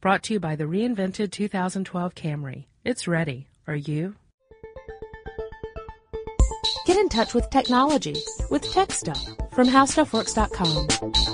Brought 0.00 0.22
to 0.24 0.34
you 0.34 0.40
by 0.40 0.54
the 0.54 0.64
reinvented 0.64 1.32
2012 1.32 2.14
Camry. 2.14 2.66
It's 2.84 3.08
ready. 3.08 3.48
Are 3.66 3.74
you? 3.74 4.14
Get 6.86 6.96
in 6.96 7.08
touch 7.08 7.34
with 7.34 7.50
technology 7.50 8.14
with 8.48 8.62
Tech 8.72 8.92
Stuff 8.92 9.22
from 9.52 9.66
HowStuffWorks.com. 9.66 11.27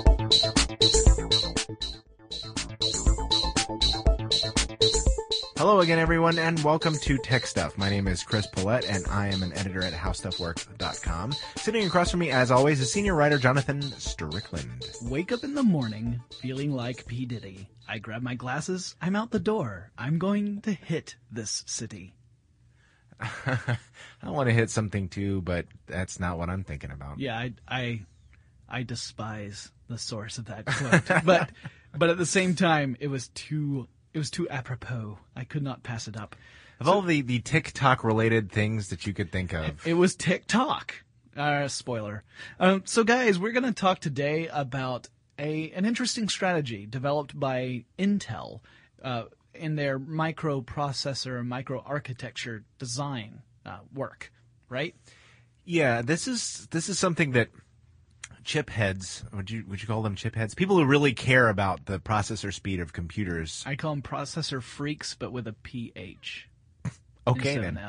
Hello 5.65 5.79
again, 5.79 5.97
everyone, 5.97 6.37
and 6.37 6.59
welcome 6.59 6.93
to 6.93 7.17
Tech 7.17 7.47
Stuff. 7.47 7.75
My 7.75 7.89
name 7.89 8.07
is 8.07 8.23
Chris 8.23 8.45
Pollette, 8.45 8.85
and 8.87 9.03
I 9.07 9.29
am 9.29 9.41
an 9.41 9.51
editor 9.53 9.83
at 9.83 9.93
HowStuffWorks.com. 9.93 11.33
Sitting 11.55 11.87
across 11.87 12.11
from 12.11 12.19
me, 12.19 12.29
as 12.29 12.51
always, 12.51 12.79
is 12.79 12.91
senior 12.91 13.15
writer 13.15 13.39
Jonathan 13.39 13.81
Strickland. 13.81 14.91
Wake 15.01 15.31
up 15.31 15.43
in 15.43 15.55
the 15.55 15.63
morning 15.63 16.21
feeling 16.39 16.71
like 16.71 17.07
P. 17.07 17.25
Diddy. 17.25 17.67
I 17.89 17.97
grab 17.97 18.21
my 18.21 18.35
glasses, 18.35 18.95
I'm 19.01 19.15
out 19.15 19.31
the 19.31 19.39
door. 19.39 19.91
I'm 19.97 20.19
going 20.19 20.61
to 20.61 20.71
hit 20.71 21.15
this 21.31 21.63
city. 21.65 22.13
I 23.19 23.79
want 24.21 24.47
to 24.47 24.53
hit 24.53 24.69
something 24.69 25.09
too, 25.09 25.41
but 25.41 25.65
that's 25.87 26.19
not 26.19 26.37
what 26.37 26.51
I'm 26.51 26.63
thinking 26.63 26.91
about. 26.91 27.17
Yeah, 27.17 27.39
I, 27.39 27.53
I, 27.67 28.01
I 28.69 28.83
despise 28.83 29.71
the 29.87 29.97
source 29.97 30.37
of 30.37 30.45
that 30.45 30.67
quote, 30.67 31.25
but, 31.25 31.49
but 31.97 32.11
at 32.11 32.19
the 32.19 32.25
same 32.27 32.53
time, 32.53 32.97
it 32.99 33.07
was 33.07 33.29
too, 33.29 33.87
it 34.15 34.17
was 34.17 34.31
too 34.31 34.47
apropos. 34.49 35.19
I 35.35 35.43
could 35.43 35.61
not 35.61 35.83
pass 35.83 36.07
it 36.07 36.15
up. 36.15 36.37
Of 36.79 36.87
all 36.87 37.01
the, 37.01 37.21
the 37.21 37.39
TikTok 37.39 38.03
related 38.03 38.49
things 38.49 38.87
that 38.87 39.05
you 39.05 39.13
could 39.13 39.29
think 39.29 39.53
of, 39.53 39.85
It 39.85 39.95
was 39.95 40.15
TikTok. 40.15 41.03
Uh, 41.35 41.67
spoiler. 41.67 42.23
Um, 42.57 42.83
so, 42.85 43.03
guys, 43.03 43.37
we're 43.37 43.51
going 43.51 43.65
to 43.65 43.73
talk 43.73 43.99
today 43.99 44.47
about 44.47 45.09
a 45.37 45.69
an 45.71 45.83
interesting 45.83 46.29
strategy 46.29 46.85
developed 46.85 47.37
by 47.37 47.83
Intel 47.99 48.61
uh, 49.03 49.23
in 49.53 49.75
their 49.75 49.99
microprocessor 49.99 51.45
microarchitecture 51.45 52.63
design 52.79 53.41
uh, 53.65 53.79
work. 53.93 54.31
Right? 54.69 54.95
yeah, 55.65 56.01
this 56.03 56.27
is 56.27 56.67
this 56.71 56.87
is 56.87 56.97
something 56.97 57.31
that 57.31 57.49
chip 58.45 58.69
heads 58.69 59.25
would 59.33 59.49
you 59.49 59.65
would 59.67 59.81
you 59.81 59.87
call 59.87 60.01
them 60.01 60.15
chip 60.15 60.35
heads? 60.35 60.53
People 60.55 60.77
who 60.77 60.85
really 60.85 61.13
care 61.13 61.49
about 61.49 61.87
the 61.87 61.99
processor 61.99 62.53
speed 62.53 62.79
of 62.79 62.93
computers. 62.93 63.63
I 63.65 63.75
call 63.75 63.91
them 63.93 64.01
processor 64.01 64.61
freaks, 64.61 65.15
but 65.15 65.31
with 65.31 65.47
a 65.47 65.53
PH. 65.53 66.47
Okay, 67.27 67.57
then 67.57 67.79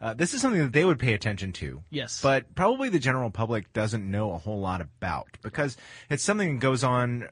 uh, 0.00 0.14
this 0.14 0.32
is 0.32 0.40
something 0.40 0.62
that 0.62 0.72
they 0.72 0.82
would 0.82 0.98
pay 0.98 1.12
attention 1.12 1.52
to. 1.52 1.82
Yes. 1.90 2.22
but 2.22 2.54
probably 2.54 2.88
the 2.88 2.98
general 2.98 3.30
public 3.30 3.70
doesn't 3.74 4.10
know 4.10 4.32
a 4.32 4.38
whole 4.38 4.60
lot 4.60 4.80
about 4.80 5.28
because 5.42 5.76
it's 6.08 6.22
something 6.22 6.54
that 6.54 6.62
goes 6.62 6.82
on 6.82 7.28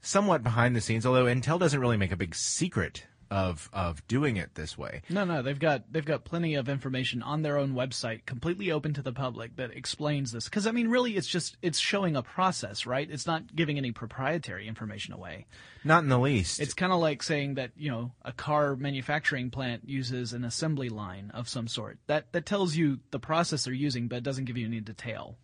somewhat 0.00 0.44
behind 0.44 0.76
the 0.76 0.80
scenes. 0.80 1.04
Although 1.04 1.24
Intel 1.24 1.58
doesn't 1.58 1.80
really 1.80 1.96
make 1.96 2.12
a 2.12 2.16
big 2.16 2.36
secret 2.36 3.04
of 3.30 3.68
of 3.72 4.06
doing 4.08 4.36
it 4.36 4.54
this 4.54 4.78
way. 4.78 5.02
No, 5.08 5.24
no, 5.24 5.42
they've 5.42 5.58
got 5.58 5.92
they've 5.92 6.04
got 6.04 6.24
plenty 6.24 6.54
of 6.54 6.68
information 6.68 7.22
on 7.22 7.42
their 7.42 7.58
own 7.58 7.74
website, 7.74 8.26
completely 8.26 8.70
open 8.70 8.94
to 8.94 9.02
the 9.02 9.12
public, 9.12 9.56
that 9.56 9.70
explains 9.72 10.32
this. 10.32 10.44
Because 10.44 10.66
I 10.66 10.70
mean, 10.70 10.88
really, 10.88 11.16
it's 11.16 11.26
just 11.26 11.56
it's 11.62 11.78
showing 11.78 12.16
a 12.16 12.22
process, 12.22 12.86
right? 12.86 13.10
It's 13.10 13.26
not 13.26 13.54
giving 13.54 13.78
any 13.78 13.92
proprietary 13.92 14.68
information 14.68 15.14
away. 15.14 15.46
Not 15.84 16.02
in 16.02 16.08
the 16.08 16.18
least. 16.18 16.60
It's 16.60 16.74
kind 16.74 16.92
of 16.92 17.00
like 17.00 17.22
saying 17.22 17.54
that 17.54 17.72
you 17.76 17.90
know 17.90 18.12
a 18.22 18.32
car 18.32 18.76
manufacturing 18.76 19.50
plant 19.50 19.88
uses 19.88 20.32
an 20.32 20.44
assembly 20.44 20.88
line 20.88 21.30
of 21.34 21.48
some 21.48 21.68
sort. 21.68 21.98
That 22.06 22.32
that 22.32 22.46
tells 22.46 22.76
you 22.76 23.00
the 23.10 23.20
process 23.20 23.64
they're 23.64 23.74
using, 23.74 24.08
but 24.08 24.16
it 24.16 24.24
doesn't 24.24 24.44
give 24.44 24.56
you 24.56 24.66
any 24.66 24.80
detail. 24.80 25.36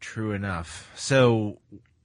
true 0.00 0.32
enough. 0.32 0.90
So 0.96 1.60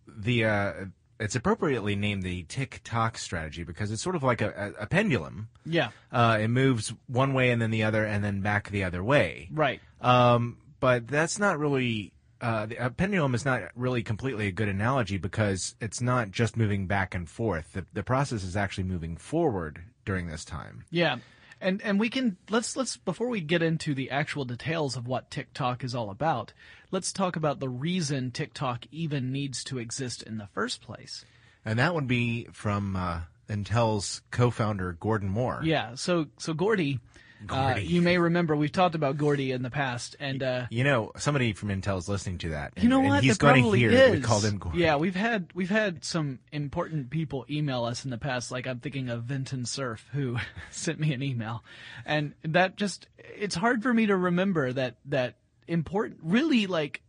the 0.07 0.45
uh, 0.45 0.73
it's 1.19 1.35
appropriately 1.35 1.95
named 1.95 2.23
the 2.23 2.43
tick 2.43 2.81
tock 2.83 3.17
strategy 3.17 3.63
because 3.63 3.91
it's 3.91 4.01
sort 4.01 4.15
of 4.15 4.23
like 4.23 4.41
a, 4.41 4.73
a, 4.79 4.83
a 4.83 4.87
pendulum. 4.87 5.49
Yeah, 5.65 5.89
Uh, 6.11 6.39
it 6.41 6.47
moves 6.47 6.93
one 7.07 7.33
way 7.33 7.51
and 7.51 7.61
then 7.61 7.71
the 7.71 7.83
other 7.83 8.05
and 8.05 8.23
then 8.23 8.41
back 8.41 8.69
the 8.69 8.83
other 8.83 9.03
way. 9.03 9.49
right. 9.51 9.81
Um, 10.01 10.57
but 10.79 11.07
that's 11.07 11.37
not 11.39 11.59
really. 11.59 12.13
Uh, 12.41 12.67
the, 12.67 12.77
a 12.77 12.89
pendulum 12.89 13.35
is 13.35 13.43
not 13.43 13.63
really 13.75 14.01
completely 14.01 14.47
a 14.47 14.51
good 14.53 14.69
analogy 14.69 15.17
because 15.17 15.75
it's 15.81 15.99
not 15.99 16.31
just 16.31 16.55
moving 16.55 16.87
back 16.87 17.13
and 17.13 17.29
forth. 17.29 17.73
The, 17.73 17.85
the 17.91 18.01
process 18.03 18.45
is 18.45 18.55
actually 18.55 18.85
moving 18.85 19.17
forward 19.17 19.81
during 20.05 20.27
this 20.27 20.45
time. 20.45 20.85
Yeah. 20.89 21.17
And 21.61 21.81
and 21.81 21.99
we 21.99 22.09
can 22.09 22.37
let's 22.49 22.75
let's 22.77 22.97
before 22.97 23.27
we 23.27 23.41
get 23.41 23.61
into 23.61 23.93
the 23.93 24.11
actual 24.11 24.45
details 24.45 24.95
of 24.95 25.07
what 25.07 25.29
tick-tock 25.29 25.83
is 25.83 25.93
all 25.93 26.09
about, 26.09 26.53
let's 26.91 27.11
talk 27.11 27.35
about 27.35 27.59
the 27.59 27.69
reason 27.69 28.31
tick-tock 28.31 28.85
even 28.91 29.31
needs 29.31 29.63
to 29.65 29.77
exist 29.77 30.23
in 30.23 30.37
the 30.37 30.47
first 30.53 30.81
place. 30.81 31.25
And 31.65 31.77
that 31.77 31.93
would 31.93 32.07
be 32.07 32.47
from 32.53 32.95
uh, 32.95 33.21
Intel's 33.49 34.21
co-founder 34.31 34.93
Gordon 34.99 35.29
Moore. 35.29 35.59
Yeah, 35.63 35.95
so 35.95 36.27
so 36.37 36.53
Gordy, 36.53 36.99
uh, 37.47 37.75
you 37.81 38.01
may 38.01 38.17
remember 38.17 38.55
we've 38.55 38.71
talked 38.71 38.95
about 38.95 39.17
Gordy 39.17 39.51
in 39.51 39.61
the 39.63 39.69
past 39.69 40.15
and 40.19 40.43
uh 40.43 40.65
You 40.69 40.83
know, 40.83 41.11
somebody 41.17 41.53
from 41.53 41.69
Intel 41.69 41.97
is 41.97 42.09
listening 42.09 42.37
to 42.39 42.49
that. 42.49 42.73
And, 42.75 42.83
you 42.83 42.89
know 42.89 42.99
and 42.99 43.09
what? 43.09 43.23
he's 43.23 43.37
going 43.37 43.63
to 43.63 43.71
hear 43.71 43.91
is. 43.91 43.97
that 43.97 44.11
we 44.11 44.19
called 44.19 44.43
him 44.43 44.57
Gordon. 44.57 44.79
Yeah, 44.79 44.97
we've 44.97 45.15
had 45.15 45.51
we've 45.53 45.69
had 45.69 46.03
some 46.03 46.39
important 46.51 47.09
people 47.09 47.45
email 47.49 47.85
us 47.85 48.03
in 48.03 48.11
the 48.11 48.17
past. 48.17 48.51
Like 48.51 48.67
I'm 48.67 48.79
thinking 48.79 49.09
of 49.09 49.23
Vinton 49.23 49.65
Cerf, 49.65 50.05
who 50.11 50.37
sent 50.71 50.99
me 50.99 51.13
an 51.13 51.23
email, 51.23 51.63
and 52.05 52.33
that 52.43 52.75
just 52.75 53.07
it's 53.17 53.55
hard 53.55 53.83
for 53.83 53.93
me 53.93 54.07
to 54.07 54.15
remember 54.15 54.73
that 54.73 54.97
that 55.05 55.35
important, 55.67 56.19
really 56.23 56.67
like 56.67 57.01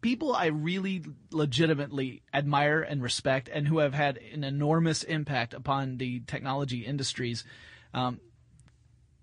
people 0.00 0.34
I 0.34 0.46
really 0.46 1.02
legitimately 1.30 2.22
admire 2.32 2.82
and 2.82 3.02
respect, 3.02 3.48
and 3.52 3.66
who 3.66 3.78
have 3.78 3.94
had 3.94 4.18
an 4.32 4.44
enormous 4.44 5.02
impact 5.02 5.54
upon 5.54 5.96
the 5.96 6.20
technology 6.20 6.84
industries. 6.84 7.44
Um, 7.92 8.20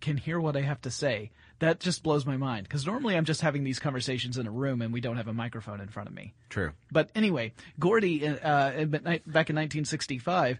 can 0.01 0.17
hear 0.17 0.39
what 0.39 0.57
I 0.57 0.61
have 0.61 0.81
to 0.81 0.91
say. 0.91 1.31
That 1.59 1.79
just 1.79 2.01
blows 2.01 2.25
my 2.25 2.37
mind 2.37 2.63
because 2.63 2.85
normally 2.85 3.15
I'm 3.15 3.25
just 3.25 3.41
having 3.41 3.63
these 3.63 3.79
conversations 3.79 4.37
in 4.37 4.47
a 4.47 4.51
room 4.51 4.81
and 4.81 4.91
we 4.91 4.99
don't 4.99 5.17
have 5.17 5.27
a 5.27 5.33
microphone 5.33 5.79
in 5.79 5.89
front 5.89 6.09
of 6.09 6.15
me. 6.15 6.33
True. 6.49 6.71
But 6.91 7.11
anyway, 7.13 7.53
Gordy, 7.79 8.27
uh, 8.27 8.85
back 8.85 9.49
in 9.49 9.55
1965, 9.55 10.59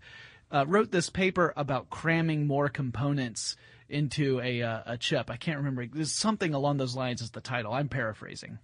uh, 0.52 0.66
wrote 0.68 0.92
this 0.92 1.10
paper 1.10 1.54
about 1.58 1.90
cramming 1.90 2.46
more 2.46 2.70
components 2.70 3.56
into 3.90 4.40
a, 4.42 4.62
uh, 4.62 4.82
a 4.86 4.98
chip. 4.98 5.30
I 5.30 5.38
can't 5.38 5.58
remember. 5.58 5.86
There's 5.86 6.12
something 6.12 6.54
along 6.54 6.78
those 6.78 6.96
lines 6.96 7.22
is 7.22 7.32
the 7.32 7.42
title. 7.42 7.74
I'm 7.74 7.90
paraphrasing. 7.90 8.60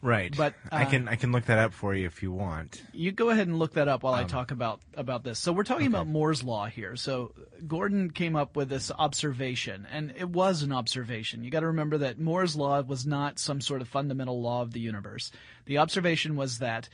Right. 0.00 0.34
But, 0.36 0.54
I 0.70 0.84
uh, 0.84 0.90
can 0.90 1.08
I 1.08 1.16
can 1.16 1.32
look 1.32 1.46
that 1.46 1.58
up 1.58 1.72
for 1.72 1.92
you 1.92 2.06
if 2.06 2.22
you 2.22 2.30
want. 2.30 2.82
You 2.92 3.10
go 3.10 3.30
ahead 3.30 3.48
and 3.48 3.58
look 3.58 3.74
that 3.74 3.88
up 3.88 4.04
while 4.04 4.14
Um, 4.14 4.20
I 4.20 4.24
talk 4.24 4.52
about 4.52 4.80
about 4.94 5.24
this. 5.24 5.40
So 5.40 5.52
we're 5.52 5.64
talking 5.64 5.88
about 5.88 6.06
Moore's 6.06 6.44
law 6.44 6.66
here. 6.66 6.94
So 6.94 7.32
Gordon 7.66 8.10
came 8.10 8.36
up 8.36 8.54
with 8.54 8.68
this 8.68 8.92
observation, 8.96 9.88
and 9.90 10.14
it 10.16 10.28
was 10.28 10.62
an 10.62 10.72
observation. 10.72 11.42
You 11.42 11.50
got 11.50 11.60
to 11.60 11.66
remember 11.66 11.98
that 11.98 12.18
Moore's 12.18 12.54
law 12.54 12.80
was 12.82 13.06
not 13.06 13.40
some 13.40 13.60
sort 13.60 13.82
of 13.82 13.88
fundamental 13.88 14.40
law 14.40 14.62
of 14.62 14.72
the 14.72 14.80
universe. 14.80 15.32
The 15.66 15.78
observation 15.78 16.36
was 16.36 16.58
that 16.58 16.88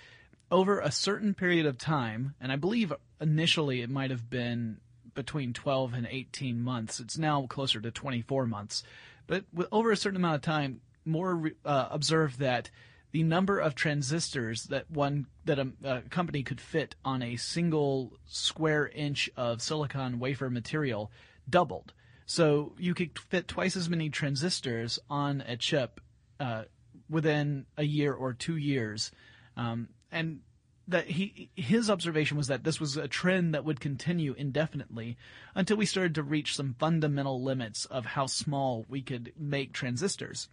over 0.51 0.81
a 0.81 0.91
certain 0.91 1.35
period 1.35 1.67
of 1.67 1.77
time, 1.77 2.35
and 2.41 2.51
I 2.51 2.57
believe 2.57 2.93
initially 3.21 3.83
it 3.83 3.91
might 3.91 4.11
have 4.11 4.31
been 4.31 4.79
between 5.15 5.53
12 5.53 5.95
and 5.95 6.09
18 6.11 6.61
months. 6.61 7.01
It's 7.01 7.19
now 7.19 7.47
closer 7.47 7.81
to 7.81 7.91
24 7.91 8.47
months. 8.47 8.83
But 9.27 9.45
over 9.71 9.91
a 9.91 9.97
certain 9.97 10.17
amount 10.17 10.37
of 10.37 10.43
time, 10.43 10.81
Moore 11.05 11.53
uh, 11.65 11.89
observed 11.91 12.41
that 12.41 12.71
the 13.15 13.23
number 13.23 13.61
of 13.61 13.77
transistors 13.77 14.65
that 14.65 14.91
one 14.91 15.25
that 15.45 15.61
a, 15.61 15.69
a 15.85 16.01
company 16.11 16.43
could 16.43 16.61
fit 16.61 16.97
on 17.05 17.23
a 17.23 17.37
single 17.37 18.13
square 18.27 18.89
inch 18.89 19.31
of 19.37 19.63
silicon 19.63 20.19
wafer 20.19 20.51
material 20.51 21.13
doubled. 21.49 21.93
So 22.27 22.73
you 22.77 22.93
could 22.93 23.17
fit 23.17 23.47
twice 23.47 23.77
as 23.77 23.89
many 23.89 24.11
transistors 24.11 24.99
on 25.09 25.45
a 25.47 25.57
chip 25.57 26.01
uh, 26.41 26.65
within 27.09 27.67
a 27.77 27.85
year 27.85 28.13
or 28.13 28.33
two 28.33 28.57
years, 28.57 29.13
um, 29.57 29.91
and 30.11 30.41
that 30.89 31.07
he 31.07 31.51
his 31.55 31.89
observation 31.89 32.37
was 32.37 32.49
that 32.49 32.65
this 32.65 32.81
was 32.81 32.97
a 32.97 33.07
trend 33.07 33.55
that 33.55 33.65
would 33.65 33.79
continue 33.79 34.35
indefinitely 34.37 35.17
until 35.55 35.77
we 35.77 35.87
started 35.87 36.17
to 36.17 36.25
reach 36.25 36.57
some 36.57 36.75
fundamental 36.81 37.41
limits 37.41 37.85
of 37.85 38.07
how 38.07 38.27
small 38.27 38.85
we 38.89 39.03
could 39.03 39.33
make 39.39 39.73
transistors. 39.73 40.49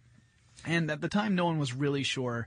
And 0.66 0.90
at 0.90 1.00
the 1.00 1.08
time, 1.08 1.34
no 1.34 1.46
one 1.46 1.58
was 1.58 1.72
really 1.72 2.02
sure, 2.02 2.46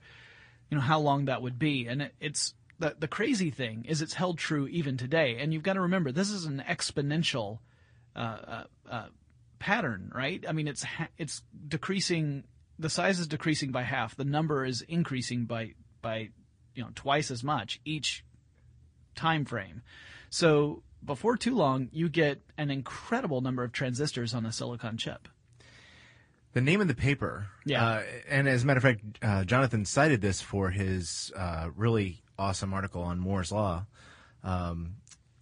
you 0.69 0.78
know, 0.78 0.84
how 0.84 1.00
long 1.00 1.25
that 1.25 1.42
would 1.42 1.60
be. 1.60 1.88
And 1.88 2.04
it, 2.04 2.16
it's 2.19 2.54
the 2.80 2.96
the 2.98 3.07
crazy 3.07 3.52
thing 3.52 3.86
is 3.88 4.02
it's 4.02 4.13
held 4.13 4.38
true 4.38 4.68
even 4.68 4.98
today. 4.98 5.38
And 5.40 5.54
you've 5.54 5.63
got 5.63 5.74
to 5.74 5.81
remember 5.81 6.12
this 6.12 6.30
is 6.30 6.46
an 6.46 6.63
exponential 6.68 7.60
uh, 8.16 8.19
uh, 8.19 8.63
uh, 8.90 9.06
pattern, 9.60 10.12
right? 10.13 10.44
I 10.48 10.52
mean, 10.52 10.68
it's 10.68 10.84
ha- 10.84 11.10
it's 11.18 11.42
decreasing. 11.68 12.44
The 12.80 12.90
size 12.90 13.19
is 13.19 13.28
decreasing 13.28 13.72
by 13.72 13.84
half. 13.84 14.16
The 14.16 14.25
number 14.25 14.66
is 14.66 14.81
increasing 14.81 15.46
by 15.46 15.74
by 16.01 16.30
you 16.74 16.84
know 16.84 16.90
twice 16.96 17.31
as 17.31 17.44
much 17.44 17.80
each 17.86 18.24
time 19.16 19.46
frame. 19.46 19.81
So 20.30 20.84
before 21.04 21.38
too 21.38 21.56
long, 21.56 21.90
you 21.92 22.10
get 22.10 22.42
an 22.58 22.72
incredible 22.72 23.42
number 23.42 23.63
of 23.63 23.72
transistors 23.72 24.34
on 24.34 24.46
a 24.46 24.51
silicon 24.51 24.98
chip. 24.98 25.28
The 26.56 26.62
name 26.62 26.80
of 26.80 26.88
the 26.88 26.96
paper. 26.96 27.48
Yeah. 27.66 27.86
Uh, 27.86 28.04
and 28.30 28.48
as 28.48 28.63
a 28.63 28.66
matter 28.66 28.78
of 28.78 28.84
fact, 28.84 29.02
uh, 29.22 29.44
Jonathan 29.44 29.84
cited 29.84 30.22
this 30.22 30.40
for 30.40 30.69
his 30.69 31.30
uh, 31.36 31.68
really 31.75 32.24
awesome 32.40 32.74
article 32.74 33.02
on 33.02 33.19
Moore's 33.19 33.52
Law 33.52 33.86
um, 34.42 34.96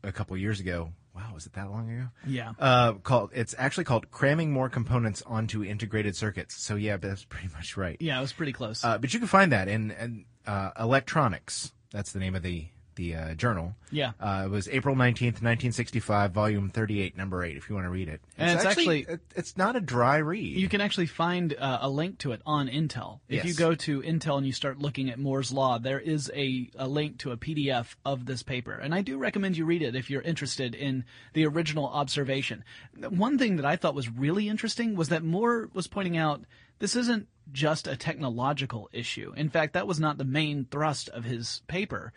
a 0.03 0.11
couple 0.11 0.35
years 0.37 0.59
ago. 0.59 0.89
wow, 1.15 1.29
was 1.31 1.45
it 1.45 1.53
that 1.53 1.69
long 1.69 1.87
ago? 1.87 2.07
Yeah. 2.25 2.53
Uh, 2.57 2.93
called 2.93 3.29
it's 3.35 3.53
actually 3.59 3.83
called 3.83 4.09
cramming 4.09 4.51
more 4.51 4.69
components 4.69 5.21
onto 5.27 5.63
integrated 5.63 6.15
circuits. 6.15 6.55
So 6.55 6.77
yeah, 6.77 6.97
that's 6.97 7.25
pretty 7.29 7.49
much 7.53 7.77
right. 7.77 7.97
Yeah, 7.99 8.17
it 8.17 8.21
was 8.21 8.33
pretty 8.33 8.53
close. 8.53 8.83
Uh, 8.83 8.97
but 8.97 9.13
you 9.13 9.19
can 9.19 9.27
find 9.27 9.51
that 9.51 9.67
in, 9.67 9.91
in 9.91 10.25
uh, 10.47 10.71
Electronics. 10.79 11.73
That's 11.91 12.11
the 12.11 12.19
name 12.19 12.33
of 12.33 12.41
the 12.41 12.65
the 12.95 13.15
uh, 13.15 13.33
journal. 13.35 13.75
Yeah. 13.91 14.11
Uh, 14.19 14.43
it 14.45 14.49
was 14.49 14.67
April 14.69 14.95
nineteenth, 14.95 15.41
nineteen 15.41 15.71
sixty 15.71 15.99
five, 15.99 16.31
volume 16.31 16.69
thirty 16.69 17.01
eight, 17.01 17.15
number 17.17 17.43
eight. 17.43 17.57
If 17.57 17.69
you 17.69 17.75
want 17.75 17.85
to 17.85 17.89
read 17.89 18.09
it, 18.09 18.21
And 18.37 18.51
it's 18.51 18.65
actually- 18.65 19.05
it, 19.07 19.19
it's 19.35 19.55
not 19.57 19.75
a 19.75 19.81
dry 19.81 20.17
read. 20.17 20.57
you 20.57 20.67
can 20.69 20.81
actually 20.81 21.05
find 21.07 21.53
uh, 21.57 21.79
a 21.81 21.89
link 21.89 22.17
to 22.19 22.31
it 22.31 22.41
on 22.45 22.67
Intel. 22.67 23.19
If 23.29 23.37
Yes. 23.37 23.45
you 23.45 23.53
go 23.53 23.75
to 23.75 24.01
Intel 24.01 24.37
and 24.37 24.45
you 24.45 24.53
start 24.53 24.79
looking 24.79 25.09
at 25.09 25.19
Moore's 25.19 25.51
Law, 25.51 25.77
there 25.77 25.99
is 25.99 26.31
a, 26.35 26.69
a 26.75 26.87
link 26.87 27.19
to 27.19 27.31
a 27.31 27.37
PDF 27.37 27.95
of 28.05 28.25
this 28.25 28.43
paper. 28.43 28.73
And 28.73 28.93
I 28.95 29.01
do 29.01 29.17
recommend 29.17 29.57
you 29.57 29.65
read 29.65 29.81
it 29.81 29.95
if 29.95 30.09
you're 30.09 30.21
interested 30.21 30.75
in 30.75 31.05
the 31.33 31.45
original 31.45 31.85
observation. 31.87 32.63
One 33.09 33.37
thing 33.37 33.57
that 33.57 33.65
I 33.65 33.75
thought 33.75 33.95
was 33.95 34.09
really 34.09 34.49
interesting 34.49 34.95
was 34.95 35.09
that 35.09 35.23
Moore 35.23 35.69
was 35.73 35.87
pointing 35.87 36.17
out 36.17 36.41
this 36.79 36.95
isn't 36.95 37.27
just 37.51 37.87
a 37.87 37.95
technological 37.95 38.89
issue. 38.93 39.33
In 39.37 39.49
fact, 39.49 39.73
that 39.73 39.87
was 39.87 39.99
not 39.99 40.17
the 40.17 40.23
main 40.25 40.65
thrust 40.69 41.09
of 41.09 41.23
his 41.23 41.61
paper. 41.67 42.11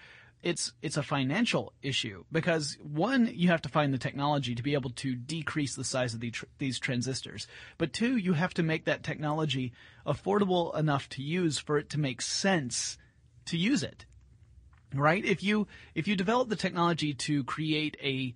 It's 0.47 0.73
it's 0.81 0.97
a 0.97 1.03
financial 1.03 1.73
issue 1.83 2.25
because 2.31 2.79
one, 2.81 3.31
you 3.33 3.49
have 3.49 3.63
to 3.63 3.69
find 3.69 3.93
the 3.93 3.99
technology 3.99 4.55
to 4.55 4.63
be 4.63 4.75
able 4.75 4.91
to 4.91 5.15
decrease 5.17 5.75
the 5.75 5.83
size 5.85 6.15
of 6.15 6.21
the 6.21 6.31
tr- 6.31 6.45
these 6.59 6.79
transistors, 6.79 7.49
but 7.79 7.93
two, 7.93 8.17
you 8.17 8.35
have 8.35 8.55
to 8.55 8.63
make 8.63 8.85
that 8.85 9.03
technology 9.03 9.73
affordable 10.07 10.77
enough 10.79 11.09
to 11.11 11.23
use 11.23 11.59
for 11.59 11.79
it 11.79 11.91
to 11.91 11.99
make 11.99 12.23
sense 12.23 12.97
to 13.47 13.57
use 13.57 13.83
it 13.83 14.07
right? 14.95 15.25
If 15.25 15.43
you 15.43 15.67
if 15.95 16.07
you 16.09 16.17
develop 16.17 16.49
the 16.49 16.57
technology 16.57 17.15
to 17.15 17.45
create 17.45 17.97
a, 18.03 18.35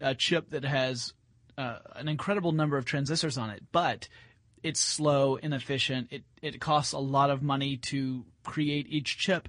a 0.00 0.14
chip 0.14 0.50
that 0.50 0.64
has 0.64 1.12
uh, 1.56 1.78
an 1.96 2.08
incredible 2.08 2.52
number 2.52 2.76
of 2.76 2.84
transistors 2.84 3.38
on 3.38 3.50
it, 3.50 3.62
but 3.72 4.08
it's 4.62 4.80
slow, 4.80 5.36
inefficient, 5.36 6.08
it 6.10 6.22
it 6.42 6.60
costs 6.60 6.92
a 6.92 6.98
lot 6.98 7.30
of 7.30 7.42
money 7.42 7.76
to 7.76 8.24
create 8.44 8.86
each 8.88 9.18
chip. 9.18 9.48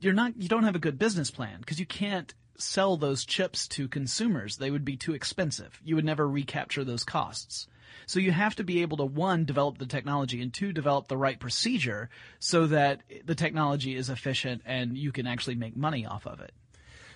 You're 0.00 0.12
not 0.12 0.40
you 0.40 0.48
don't 0.48 0.64
have 0.64 0.76
a 0.76 0.80
good 0.80 0.98
business 0.98 1.30
plan 1.30 1.60
because 1.60 1.80
you 1.80 1.86
can't 1.86 2.34
sell 2.58 2.96
those 2.96 3.24
chips 3.24 3.68
to 3.68 3.88
consumers. 3.88 4.56
They 4.56 4.70
would 4.70 4.84
be 4.84 4.96
too 4.96 5.14
expensive. 5.14 5.80
You 5.84 5.96
would 5.96 6.04
never 6.04 6.28
recapture 6.28 6.84
those 6.84 7.04
costs. 7.04 7.66
So 8.06 8.20
you 8.20 8.30
have 8.32 8.54
to 8.56 8.64
be 8.64 8.82
able 8.82 8.98
to 8.98 9.04
one 9.04 9.44
develop 9.44 9.78
the 9.78 9.86
technology 9.86 10.40
and 10.40 10.52
two 10.52 10.72
develop 10.72 11.08
the 11.08 11.16
right 11.16 11.38
procedure 11.38 12.08
so 12.38 12.66
that 12.66 13.02
the 13.24 13.34
technology 13.34 13.96
is 13.96 14.10
efficient 14.10 14.62
and 14.64 14.96
you 14.96 15.12
can 15.12 15.26
actually 15.26 15.56
make 15.56 15.76
money 15.76 16.06
off 16.06 16.26
of 16.26 16.40
it. 16.40 16.52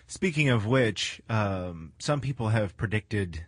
Speaking 0.06 0.48
of 0.48 0.66
which, 0.66 1.22
um, 1.28 1.92
some 1.98 2.20
people 2.20 2.48
have 2.48 2.76
predicted 2.76 3.46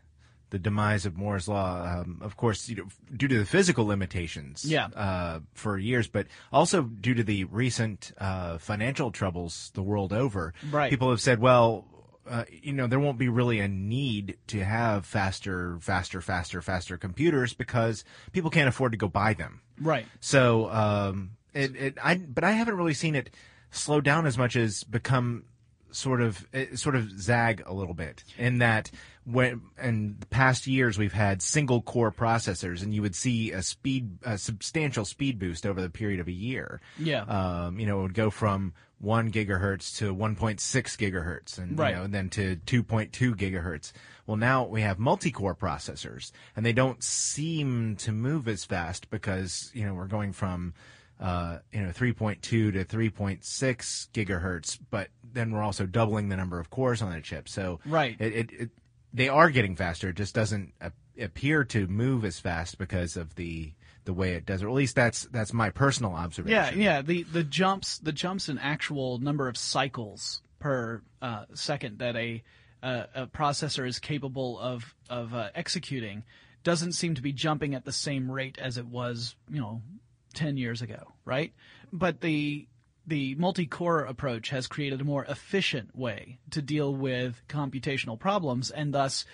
the 0.52 0.58
demise 0.58 1.04
of 1.06 1.16
Moore's 1.16 1.48
law. 1.48 1.82
Um, 2.00 2.20
of 2.22 2.36
course, 2.36 2.68
you 2.68 2.76
know, 2.76 2.86
due 3.16 3.26
to 3.26 3.38
the 3.38 3.44
physical 3.44 3.84
limitations, 3.86 4.64
Yeah. 4.64 4.86
uh, 4.94 5.40
for 5.54 5.76
years, 5.78 6.06
but 6.08 6.26
also 6.52 6.82
due 6.82 7.14
to 7.14 7.24
the 7.24 7.44
recent 7.44 8.12
uh, 8.18 8.58
financial 8.58 9.10
troubles 9.10 9.72
the 9.74 9.82
world 9.82 10.12
over. 10.12 10.52
Right. 10.70 10.90
People 10.90 11.10
have 11.10 11.20
said, 11.20 11.40
well. 11.40 11.86
Uh, 12.24 12.44
you 12.52 12.72
know, 12.72 12.86
there 12.86 13.00
won't 13.00 13.18
be 13.18 13.28
really 13.28 13.58
a 13.58 13.66
need 13.66 14.38
to 14.46 14.62
have 14.62 15.04
faster, 15.04 15.76
faster, 15.80 16.20
faster, 16.20 16.62
faster 16.62 16.96
computers 16.96 17.52
because 17.52 18.04
people 18.30 18.48
can't 18.48 18.68
afford 18.68 18.92
to 18.92 18.96
go 18.96 19.08
buy 19.08 19.34
them. 19.34 19.60
Right. 19.80 20.06
So, 20.20 20.70
um, 20.70 21.32
it, 21.52 21.74
it, 21.74 21.98
I, 22.00 22.14
but 22.18 22.44
I 22.44 22.52
haven't 22.52 22.76
really 22.76 22.94
seen 22.94 23.16
it 23.16 23.30
slow 23.72 24.00
down 24.00 24.24
as 24.26 24.38
much 24.38 24.54
as 24.54 24.84
become 24.84 25.46
sort 25.92 26.20
of, 26.20 26.46
eh, 26.52 26.66
sort 26.74 26.94
of 26.96 27.10
zag 27.20 27.62
a 27.66 27.72
little 27.72 27.94
bit 27.94 28.24
in 28.38 28.58
that 28.58 28.90
when, 29.24 29.60
in 29.82 30.16
the 30.18 30.26
past 30.26 30.66
years 30.66 30.98
we've 30.98 31.12
had 31.12 31.40
single 31.42 31.80
core 31.82 32.10
processors 32.10 32.82
and 32.82 32.92
you 32.94 33.02
would 33.02 33.14
see 33.14 33.52
a 33.52 33.62
speed, 33.62 34.18
a 34.24 34.36
substantial 34.38 35.04
speed 35.04 35.38
boost 35.38 35.64
over 35.66 35.80
the 35.80 35.90
period 35.90 36.18
of 36.20 36.26
a 36.28 36.32
year. 36.32 36.80
Yeah. 36.98 37.22
Um, 37.22 37.78
you 37.78 37.86
know, 37.86 38.00
it 38.00 38.02
would 38.02 38.14
go 38.14 38.30
from 38.30 38.72
one 38.98 39.30
gigahertz 39.32 39.96
to 39.98 40.14
1.6 40.14 40.60
gigahertz 40.96 41.58
and, 41.58 41.78
Right. 41.78 41.90
you 41.90 41.96
know, 41.96 42.02
and 42.04 42.14
then 42.14 42.30
to 42.30 42.56
2.2 42.66 43.34
gigahertz. 43.34 43.92
Well, 44.26 44.36
now 44.36 44.64
we 44.66 44.82
have 44.82 44.98
multi-core 44.98 45.56
processors 45.56 46.30
and 46.56 46.64
they 46.64 46.72
don't 46.72 47.02
seem 47.02 47.96
to 47.96 48.12
move 48.12 48.46
as 48.48 48.64
fast 48.64 49.10
because, 49.10 49.70
you 49.74 49.84
know, 49.84 49.94
we're 49.94 50.06
going 50.06 50.32
from, 50.32 50.74
uh, 51.22 51.58
you 51.72 51.80
know, 51.80 51.90
3.2 51.90 52.40
to 52.40 52.72
3.6 52.72 54.08
gigahertz, 54.12 54.78
but 54.90 55.08
then 55.32 55.52
we're 55.52 55.62
also 55.62 55.86
doubling 55.86 56.28
the 56.28 56.36
number 56.36 56.58
of 56.58 56.68
cores 56.68 57.00
on 57.00 57.12
the 57.12 57.20
chip. 57.20 57.48
So 57.48 57.78
Right. 57.86 58.16
it, 58.20 58.32
it, 58.32 58.52
it 58.52 58.70
they 59.14 59.28
are 59.28 59.48
getting 59.50 59.76
faster. 59.76 60.08
It 60.08 60.16
just 60.16 60.34
doesn't 60.34 60.72
appear 61.20 61.64
to 61.64 61.86
move 61.86 62.24
as 62.24 62.40
fast 62.40 62.76
because 62.76 63.16
of 63.16 63.34
the, 63.36 63.72
the 64.04 64.12
way 64.12 64.32
it 64.32 64.46
does, 64.46 64.64
or 64.64 64.68
at 64.68 64.74
least 64.74 64.96
that's, 64.96 65.26
that's 65.26 65.52
my 65.52 65.70
personal 65.70 66.12
observation. 66.14 66.80
Yeah, 66.80 66.96
yeah. 66.96 67.02
The 67.02 67.22
the 67.22 67.44
jumps 67.44 67.98
the 67.98 68.12
jumps 68.12 68.48
in 68.48 68.58
actual 68.58 69.18
number 69.18 69.46
of 69.48 69.56
cycles 69.56 70.42
per 70.58 71.02
uh, 71.20 71.44
second 71.54 71.98
that 72.00 72.16
a 72.16 72.42
uh, 72.82 73.04
a 73.14 73.26
processor 73.28 73.86
is 73.86 74.00
capable 74.00 74.58
of 74.58 74.92
of 75.08 75.34
uh, 75.34 75.50
executing 75.54 76.24
doesn't 76.64 76.92
seem 76.92 77.14
to 77.14 77.22
be 77.22 77.32
jumping 77.32 77.74
at 77.74 77.84
the 77.84 77.92
same 77.92 78.30
rate 78.30 78.58
as 78.58 78.78
it 78.78 78.86
was, 78.86 79.36
you 79.50 79.60
know, 79.60 79.82
ten 80.32 80.56
years 80.56 80.82
ago, 80.82 81.12
right? 81.24 81.52
But 81.92 82.20
the 82.20 82.66
the 83.06 83.34
multi-core 83.34 84.00
approach 84.00 84.50
has 84.50 84.68
created 84.68 85.00
a 85.00 85.04
more 85.04 85.24
efficient 85.24 85.96
way 85.96 86.38
to 86.50 86.62
deal 86.62 86.94
with 86.94 87.40
computational 87.48 88.18
problems, 88.18 88.70
and 88.70 88.94
thus 88.94 89.24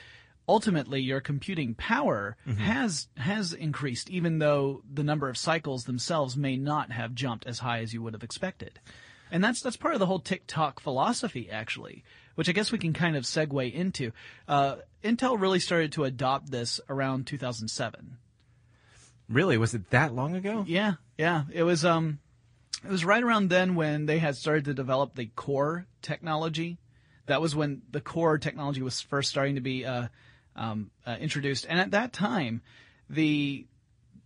ultimately 0.48 1.00
your 1.00 1.20
computing 1.20 1.74
power 1.74 2.36
has 2.58 3.08
has 3.18 3.52
increased 3.52 4.08
even 4.08 4.38
though 4.38 4.82
the 4.90 5.02
number 5.04 5.28
of 5.28 5.36
cycles 5.36 5.84
themselves 5.84 6.36
may 6.36 6.56
not 6.56 6.90
have 6.90 7.14
jumped 7.14 7.46
as 7.46 7.58
high 7.58 7.80
as 7.80 7.92
you 7.92 8.02
would 8.02 8.14
have 8.14 8.22
expected. 8.22 8.80
And 9.30 9.44
that's 9.44 9.60
that's 9.60 9.76
part 9.76 9.92
of 9.92 10.00
the 10.00 10.06
whole 10.06 10.20
tick-tock 10.20 10.80
philosophy 10.80 11.50
actually 11.50 12.02
which 12.38 12.48
i 12.48 12.52
guess 12.52 12.70
we 12.70 12.78
can 12.78 12.92
kind 12.92 13.16
of 13.16 13.24
segue 13.24 13.74
into. 13.74 14.12
Uh, 14.46 14.76
intel 15.02 15.40
really 15.40 15.58
started 15.58 15.90
to 15.90 16.04
adopt 16.04 16.50
this 16.52 16.80
around 16.88 17.26
2007 17.26 18.16
Really? 19.28 19.58
Was 19.58 19.74
it 19.74 19.90
that 19.90 20.14
long 20.14 20.34
ago? 20.34 20.64
yeah 20.66 20.94
yeah 21.16 21.44
it 21.52 21.62
was 21.62 21.84
um 21.84 22.18
it 22.84 22.90
was 22.90 23.04
right 23.04 23.22
around 23.22 23.48
then 23.50 23.74
when 23.74 24.06
they 24.06 24.18
had 24.18 24.36
started 24.36 24.66
to 24.66 24.74
develop 24.74 25.14
the 25.14 25.26
core 25.26 25.86
technology 26.00 26.78
that 27.28 27.40
was 27.40 27.54
when 27.54 27.82
the 27.90 28.00
core 28.00 28.38
technology 28.38 28.82
was 28.82 29.00
first 29.00 29.30
starting 29.30 29.54
to 29.54 29.60
be 29.60 29.84
uh, 29.84 30.08
um, 30.56 30.90
uh, 31.06 31.16
introduced, 31.20 31.66
and 31.68 31.78
at 31.78 31.92
that 31.92 32.12
time, 32.12 32.62
the 33.08 33.66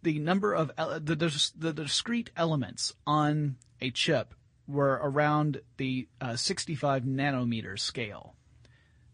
the 0.02 0.18
number 0.18 0.54
of 0.54 0.70
ele- 0.78 1.00
the, 1.00 1.14
dis- 1.14 1.50
the 1.50 1.72
discrete 1.72 2.30
elements 2.36 2.94
on 3.06 3.56
a 3.80 3.90
chip 3.90 4.34
were 4.66 4.98
around 5.02 5.60
the 5.76 6.08
uh, 6.20 6.34
65 6.36 7.02
nanometer 7.02 7.78
scale. 7.78 8.34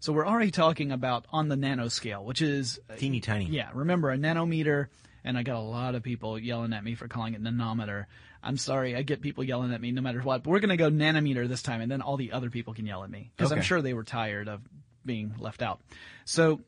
So 0.00 0.12
we're 0.12 0.26
already 0.26 0.50
talking 0.50 0.92
about 0.92 1.26
on 1.30 1.48
the 1.48 1.56
nanoscale, 1.56 2.22
which 2.24 2.40
is 2.40 2.78
uh, 2.88 2.94
Teeny 2.96 3.20
tiny. 3.20 3.46
yeah, 3.46 3.70
remember 3.74 4.10
a 4.10 4.16
nanometer, 4.16 4.86
and 5.28 5.36
I 5.36 5.42
got 5.42 5.56
a 5.56 5.60
lot 5.60 5.94
of 5.94 6.02
people 6.02 6.38
yelling 6.38 6.72
at 6.72 6.82
me 6.82 6.94
for 6.94 7.06
calling 7.06 7.34
it 7.34 7.42
nanometer. 7.42 8.06
I'm 8.42 8.56
sorry, 8.56 8.96
I 8.96 9.02
get 9.02 9.20
people 9.20 9.44
yelling 9.44 9.74
at 9.74 9.80
me 9.80 9.92
no 9.92 10.00
matter 10.00 10.22
what, 10.22 10.42
but 10.42 10.50
we're 10.50 10.60
going 10.60 10.70
to 10.70 10.78
go 10.78 10.90
nanometer 10.90 11.46
this 11.46 11.62
time, 11.62 11.82
and 11.82 11.92
then 11.92 12.00
all 12.00 12.16
the 12.16 12.32
other 12.32 12.48
people 12.48 12.72
can 12.72 12.86
yell 12.86 13.04
at 13.04 13.10
me 13.10 13.30
because 13.36 13.52
I'm 13.52 13.60
sure 13.60 13.82
they 13.82 13.92
were 13.92 14.04
tired 14.04 14.48
of 14.48 14.62
being 15.04 15.34
left 15.38 15.60
out. 15.60 15.82
So 16.24 16.62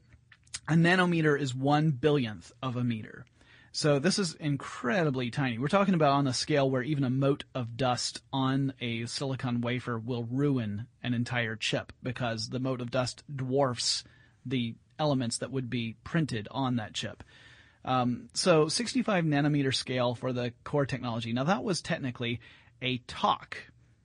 a 0.68 0.74
nanometer 0.74 1.40
is 1.40 1.54
one 1.54 1.90
billionth 1.90 2.52
of 2.62 2.76
a 2.76 2.84
meter. 2.84 3.24
So 3.72 3.98
this 3.98 4.18
is 4.18 4.34
incredibly 4.34 5.30
tiny. 5.30 5.56
We're 5.56 5.68
talking 5.68 5.94
about 5.94 6.12
on 6.12 6.26
a 6.26 6.34
scale 6.34 6.70
where 6.70 6.82
even 6.82 7.04
a 7.04 7.10
mote 7.10 7.44
of 7.54 7.78
dust 7.78 8.20
on 8.30 8.74
a 8.78 9.06
silicon 9.06 9.62
wafer 9.62 9.98
will 9.98 10.24
ruin 10.24 10.86
an 11.02 11.14
entire 11.14 11.56
chip 11.56 11.94
because 12.02 12.50
the 12.50 12.60
mote 12.60 12.82
of 12.82 12.90
dust 12.90 13.22
dwarfs 13.34 14.04
the 14.44 14.74
elements 14.98 15.38
that 15.38 15.50
would 15.50 15.70
be 15.70 15.96
printed 16.04 16.46
on 16.50 16.76
that 16.76 16.92
chip. 16.92 17.24
Um, 17.84 18.28
so 18.34 18.68
65 18.68 19.24
nanometer 19.24 19.74
scale 19.74 20.14
for 20.14 20.32
the 20.32 20.52
core 20.64 20.86
technology. 20.86 21.32
Now 21.32 21.44
that 21.44 21.64
was 21.64 21.80
technically 21.80 22.40
a 22.82 22.98
tock. 23.06 23.56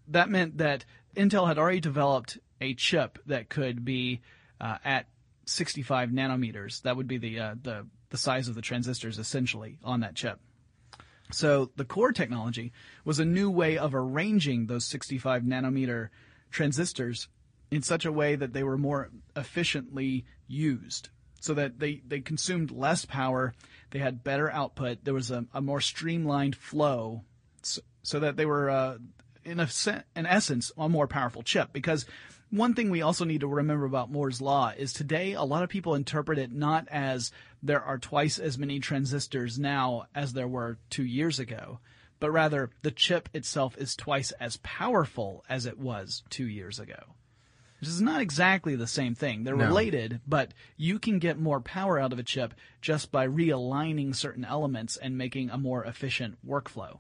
That 0.08 0.30
meant 0.30 0.58
that 0.60 0.86
Intel 1.16 1.48
had 1.48 1.58
already 1.58 1.80
developed 1.80 2.38
a 2.62 2.74
chip 2.74 3.20
that 3.26 3.50
could 3.50 3.84
be 3.84 4.22
uh, 4.62 4.78
at 4.84 5.08
65 5.46 6.10
nanometers. 6.10 6.82
That 6.84 6.96
would 6.96 7.08
be 7.08 7.18
the 7.18 7.40
uh, 7.40 7.56
the 7.62 7.88
the 8.10 8.18
size 8.18 8.48
of 8.48 8.56
the 8.56 8.62
transistors 8.62 9.20
essentially 9.20 9.78
on 9.84 10.02
that 10.02 10.16
chip. 10.16 10.40
So 11.32 11.72
the 11.76 11.86
core 11.86 12.12
technology 12.12 12.72
was 13.04 13.20
a 13.20 13.26
new 13.26 13.50
way 13.50 13.78
of 13.78 13.96
arranging 13.96 14.68
those 14.68 14.86
65 14.86 15.42
nanometer 15.42 16.10
transistors 16.52 17.28
in 17.72 17.82
such 17.82 18.06
a 18.06 18.12
way 18.12 18.36
that 18.36 18.54
they 18.54 18.64
were 18.64 18.78
more 18.78 19.10
efficiently 19.36 20.26
used 20.48 21.10
so 21.46 21.54
that 21.54 21.80
they, 21.80 22.02
they 22.08 22.22
consumed 22.22 22.72
less 22.72 23.06
power, 23.06 23.54
they 23.92 24.00
had 24.00 24.24
better 24.24 24.52
output, 24.52 25.04
there 25.04 25.14
was 25.14 25.30
a, 25.30 25.46
a 25.54 25.62
more 25.62 25.80
streamlined 25.80 26.56
flow 26.56 27.22
so, 27.62 27.82
so 28.02 28.20
that 28.20 28.36
they 28.36 28.48
were, 28.48 28.68
uh, 28.68 28.98
in, 29.44 29.60
a, 29.60 29.70
in 30.16 30.26
essence, 30.26 30.72
a 30.76 30.90
more 30.90 31.08
powerful 31.08 31.44
chip. 31.44 31.72
Because 31.72 32.08
one 32.50 32.74
thing 32.74 32.90
we 32.90 33.04
also 33.04 33.26
need 33.26 33.42
to 33.42 33.48
remember 33.48 33.86
about 33.86 34.12
Moore's 34.12 34.42
law 34.42 34.74
is 34.76 34.92
today 34.92 35.34
a 35.34 35.44
lot 35.44 35.62
of 35.62 35.70
people 35.70 35.94
interpret 35.94 36.40
it 36.40 36.52
not 36.52 36.88
as 36.90 37.32
there 37.62 37.82
are 37.82 38.00
twice 38.00 38.40
as 38.40 38.58
many 38.58 38.80
transistors 38.80 39.60
now 39.60 40.08
as 40.16 40.34
there 40.34 40.48
were 40.48 40.80
two 40.90 41.06
years 41.06 41.38
ago, 41.38 41.80
but 42.20 42.32
rather 42.32 42.72
the 42.82 42.90
chip 42.92 43.30
itself 43.34 43.78
is 43.78 43.96
twice 43.96 44.32
as 44.40 44.58
powerful 44.64 45.46
as 45.48 45.68
it 45.68 45.78
was 45.78 46.24
two 46.32 46.48
years 46.48 46.80
ago. 46.80 47.14
Which 47.80 47.90
is 47.90 48.02
not 48.02 48.22
exactly 48.22 48.76
the 48.76 48.88
same 48.88 49.16
thing. 49.16 49.44
They're 49.44 49.56
No. 49.56 49.66
related, 49.68 50.22
but 50.26 50.54
you 50.78 50.98
can 50.98 51.20
get 51.20 51.38
more 51.38 51.60
power 51.60 52.00
out 52.00 52.14
of 52.14 52.20
a 52.20 52.24
chip 52.24 52.54
just 52.82 53.12
by 53.12 53.28
realigning 53.28 54.16
certain 54.16 54.46
elements 54.46 54.96
and 54.98 55.18
making 55.18 55.50
a 55.50 55.58
more 55.58 55.84
efficient 55.84 56.38
workflow. 56.48 57.00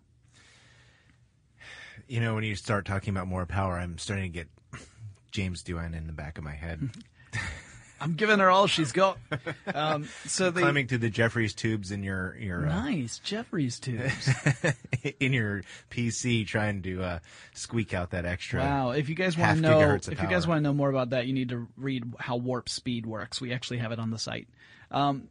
You 2.07 2.19
know, 2.19 2.35
when 2.35 2.43
you 2.43 2.55
start 2.55 2.85
talking 2.85 3.11
about 3.11 3.27
more 3.27 3.45
power, 3.45 3.79
I'm 3.79 3.97
starting 3.97 4.31
to 4.31 4.37
get 4.37 4.49
James 5.31 5.63
Doohan 5.63 5.95
in 5.95 6.07
the 6.07 6.13
back 6.13 6.37
of 6.37 6.43
my 6.43 6.53
head, 6.53 6.89
I'm 7.99 8.13
giving 8.13 8.39
her 8.39 8.49
all 8.49 8.67
she's 8.67 8.91
got. 8.91 9.17
Um, 9.73 10.07
so 10.25 10.51
the 10.51 10.61
climbing 10.61 10.87
through 10.87 10.99
the 10.99 11.09
Jefferies 11.09 11.53
tubes 11.53 11.91
in 11.91 12.03
your 12.03 12.35
your 12.37 12.65
uh, 12.65 12.83
nice 12.83 13.19
Jeffrey's 13.19 13.79
tubes. 13.79 14.29
in 15.19 15.33
your 15.33 15.63
PC, 15.89 16.45
trying 16.45 16.81
to 16.83 17.03
uh, 17.03 17.19
squeak 17.53 17.93
out 17.93 18.11
that 18.11 18.25
extra. 18.25 18.61
Wow! 18.61 18.91
If 18.91 19.09
you 19.09 19.15
guys 19.15 19.37
want 19.37 19.57
to 19.57 19.61
know, 19.61 19.79
if 19.95 20.07
of 20.07 20.21
you 20.21 20.27
guys 20.27 20.47
want 20.47 20.59
to 20.59 20.61
know 20.61 20.73
more 20.73 20.89
about 20.89 21.11
that, 21.11 21.27
you 21.27 21.33
need 21.33 21.49
to 21.49 21.67
read 21.77 22.13
how 22.19 22.37
warp 22.37 22.69
speed 22.69 23.05
works. 23.05 23.41
We 23.41 23.53
actually 23.53 23.79
have 23.79 23.91
it 23.91 23.99
on 23.99 24.11
the 24.11 24.19
site. 24.19 24.47
Um, 24.91 25.29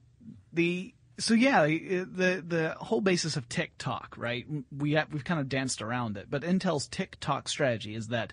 the 0.52 0.94
so 1.18 1.34
yeah, 1.34 1.66
the 1.66 2.42
the 2.46 2.76
whole 2.78 3.00
basis 3.00 3.36
of 3.36 3.48
tick-tock, 3.48 4.14
right? 4.18 4.46
We 4.76 4.92
have, 4.92 5.12
we've 5.12 5.24
kind 5.24 5.40
of 5.40 5.48
danced 5.48 5.80
around 5.80 6.16
it, 6.16 6.26
but 6.28 6.42
Intel's 6.42 6.88
tick-tock 6.88 7.48
strategy 7.48 7.94
is 7.94 8.08
that 8.08 8.32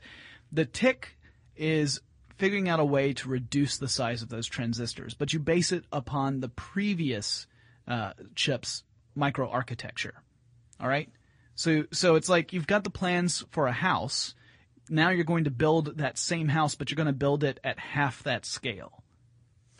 the 0.51 0.65
tick 0.65 1.17
is 1.55 2.01
figuring 2.41 2.67
out 2.67 2.79
a 2.79 2.83
way 2.83 3.13
to 3.13 3.29
reduce 3.29 3.77
the 3.77 3.87
size 3.87 4.23
of 4.23 4.29
those 4.29 4.47
transistors, 4.47 5.13
but 5.13 5.31
you 5.31 5.37
base 5.37 5.71
it 5.71 5.85
upon 5.91 6.39
the 6.39 6.49
previous 6.49 7.45
uh, 7.87 8.13
chip's 8.33 8.83
microarchitecture. 9.15 10.13
All 10.79 10.87
right. 10.87 11.07
So 11.53 11.85
so 11.91 12.15
it's 12.15 12.29
like 12.29 12.51
you've 12.51 12.65
got 12.65 12.83
the 12.83 12.89
plans 12.89 13.45
for 13.51 13.67
a 13.67 13.71
house. 13.71 14.33
Now 14.89 15.11
you're 15.11 15.23
going 15.23 15.43
to 15.43 15.51
build 15.51 15.99
that 15.99 16.17
same 16.17 16.47
house, 16.47 16.73
but 16.73 16.89
you're 16.89 16.95
going 16.95 17.05
to 17.05 17.13
build 17.13 17.43
it 17.43 17.59
at 17.63 17.77
half 17.77 18.23
that 18.23 18.43
scale. 18.47 19.03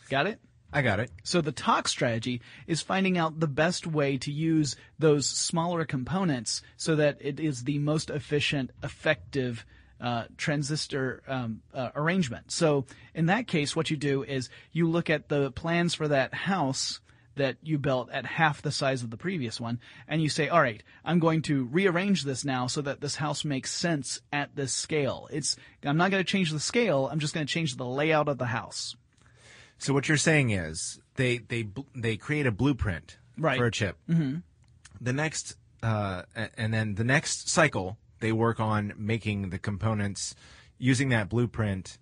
Got 0.08 0.28
it? 0.28 0.40
I 0.72 0.84
got 0.84 1.00
it. 1.00 1.10
So 1.24 1.42
the 1.42 1.52
tock 1.52 1.88
strategy 1.88 2.42
is 2.68 2.84
finding 2.84 3.18
out 3.18 3.40
the 3.40 3.48
best 3.48 3.88
way 3.88 4.20
to 4.20 4.32
use 4.32 4.76
those 5.00 5.28
smaller 5.28 5.84
components 5.84 6.62
so 6.78 6.96
that 6.98 7.18
it 7.22 7.40
is 7.40 7.64
the 7.64 7.80
most 7.80 8.12
efficient, 8.12 8.70
effective 8.84 9.66
uh, 10.02 10.24
transistor 10.38 11.22
um, 11.28 11.62
uh, 11.74 11.90
arrangement. 11.96 12.52
So 12.52 12.86
in 13.14 13.28
that 13.28 13.48
case, 13.48 13.76
what 13.76 13.90
you 13.92 13.98
do 13.98 14.24
is 14.24 14.50
you 14.72 14.90
look 14.90 15.10
at 15.10 15.30
the 15.30 15.52
plans 15.52 15.94
for 15.94 16.08
that 16.08 16.34
house 16.34 17.00
that 17.36 17.56
you 17.64 17.78
built 17.78 18.10
at 18.12 18.26
half 18.26 18.62
the 18.62 18.72
size 18.72 19.04
of 19.04 19.10
the 19.10 19.16
previous 19.18 19.60
one, 19.60 19.80
and 20.08 20.22
you 20.22 20.28
say, 20.28 20.50
all 20.50 20.62
right, 20.62 20.84
I'm 21.06 21.20
going 21.20 21.42
to 21.44 21.64
rearrange 21.64 22.24
this 22.24 22.44
now 22.44 22.68
so 22.68 22.82
that 22.82 23.00
this 23.00 23.16
house 23.16 23.46
makes 23.46 23.72
sense 23.72 24.20
at 24.34 24.56
this 24.56 24.74
scale. 24.74 25.30
It's, 25.32 25.56
I'm 25.84 25.96
not 25.96 26.12
going 26.12 26.22
to 26.24 26.30
change 26.30 26.52
the 26.52 26.60
scale, 26.60 27.08
I'm 27.10 27.20
just 27.20 27.34
going 27.34 27.48
to 27.48 27.52
change 27.52 27.78
the 27.78 27.86
layout 27.86 28.28
of 28.28 28.38
the 28.38 28.48
house. 28.48 28.96
So 29.78 29.94
what 29.94 30.08
you're 30.08 30.18
saying 30.18 30.52
is 30.52 31.00
they 31.16 31.40
they 31.40 31.68
they 31.96 32.16
create 32.18 32.46
a 32.46 32.52
blueprint 32.52 33.18
Right. 33.38 33.58
for 33.58 33.66
a 33.66 33.72
chip. 33.72 33.98
Mm-hmm. 34.08 34.40
The 35.00 35.14
next 35.14 35.56
uh, 35.82 36.24
and 36.58 36.72
then 36.72 36.96
the 36.96 37.04
next 37.04 37.50
cycle 37.50 37.98
they 38.22 38.32
work 38.32 38.60
on 38.60 38.94
making 38.98 39.50
the 39.50 39.60
components 39.60 40.36
using 40.78 41.10
that 41.10 41.30
blueprint 41.30 41.98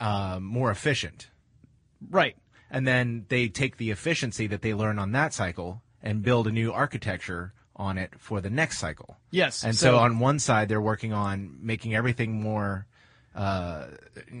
uh, 0.00 0.38
more 0.40 0.70
efficient. 0.70 1.30
Right. 2.08 2.36
And 2.70 2.86
then 2.86 3.26
they 3.28 3.48
take 3.48 3.76
the 3.76 3.90
efficiency 3.90 4.46
that 4.46 4.62
they 4.62 4.74
learn 4.74 4.98
on 4.98 5.12
that 5.12 5.32
cycle 5.32 5.82
and 6.02 6.22
build 6.22 6.46
a 6.46 6.52
new 6.52 6.72
architecture 6.72 7.52
on 7.74 7.96
it 7.96 8.12
for 8.18 8.40
the 8.40 8.50
next 8.50 8.78
cycle. 8.78 9.16
Yes. 9.30 9.64
And 9.64 9.74
so, 9.74 9.96
on 9.98 10.18
one 10.18 10.38
side, 10.38 10.68
they're 10.68 10.80
working 10.80 11.12
on 11.12 11.58
making 11.60 11.94
everything 11.94 12.40
more, 12.40 12.86
uh, 13.38 13.86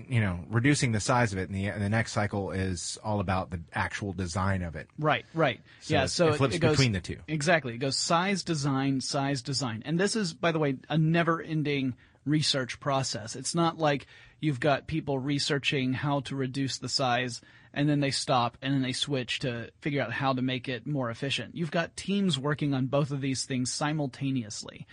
you 0.08 0.20
know, 0.20 0.40
reducing 0.50 0.90
the 0.92 0.98
size 1.00 1.32
of 1.32 1.38
it, 1.38 1.48
and 1.48 1.54
the, 1.56 1.66
and 1.66 1.80
the 1.80 1.88
next 1.88 2.12
cycle 2.12 2.50
is 2.50 2.98
all 3.04 3.20
about 3.20 3.50
the 3.50 3.60
actual 3.72 4.12
design 4.12 4.62
of 4.62 4.74
it. 4.74 4.88
Right, 4.98 5.24
right. 5.34 5.60
So 5.80 5.94
yeah, 5.94 6.04
it- 6.04 6.08
so 6.08 6.28
it 6.28 6.36
flips 6.36 6.58
goes, 6.58 6.72
between 6.72 6.92
the 6.92 7.00
two. 7.00 7.18
Exactly. 7.28 7.74
It 7.74 7.78
goes 7.78 7.96
size, 7.96 8.42
design, 8.42 9.00
size, 9.00 9.40
design. 9.42 9.82
And 9.86 10.00
this 10.00 10.16
is, 10.16 10.34
by 10.34 10.50
the 10.50 10.58
way, 10.58 10.76
a 10.88 10.98
never 10.98 11.40
ending 11.40 11.94
research 12.24 12.80
process. 12.80 13.36
It's 13.36 13.54
not 13.54 13.78
like 13.78 14.06
you've 14.40 14.60
got 14.60 14.86
people 14.88 15.18
researching 15.18 15.92
how 15.92 16.20
to 16.20 16.34
reduce 16.36 16.78
the 16.78 16.88
size 16.88 17.40
and 17.72 17.88
then 17.88 18.00
they 18.00 18.10
stop 18.10 18.58
and 18.60 18.74
then 18.74 18.82
they 18.82 18.92
switch 18.92 19.38
to 19.40 19.70
figure 19.80 20.02
out 20.02 20.12
how 20.12 20.32
to 20.32 20.42
make 20.42 20.68
it 20.68 20.86
more 20.86 21.08
efficient. 21.10 21.54
You've 21.54 21.70
got 21.70 21.96
teams 21.96 22.38
working 22.38 22.74
on 22.74 22.86
both 22.86 23.12
of 23.12 23.20
these 23.20 23.44
things 23.44 23.72
simultaneously. 23.72 24.86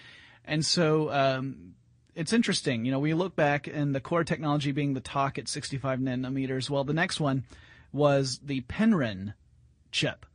And 0.46 0.64
so, 0.64 1.12
um, 1.12 1.74
it's 2.16 2.34
interesting. 2.34 2.86
You 2.86 2.92
know, 2.92 3.00
we 3.00 3.14
look 3.14 3.36
back 3.36 3.68
and 3.68 3.94
the 3.94 4.00
core 4.00 4.24
technology 4.24 4.72
being 4.72 4.94
the 4.94 5.02
tock 5.02 5.38
at 5.38 5.48
65 5.48 6.00
nanometers. 6.00 6.70
Well, 6.70 6.84
the 6.84 6.94
next 6.94 7.20
one 7.20 7.44
was 7.92 8.40
the 8.44 8.62
Penryn 8.62 9.34
chip. 9.92 10.26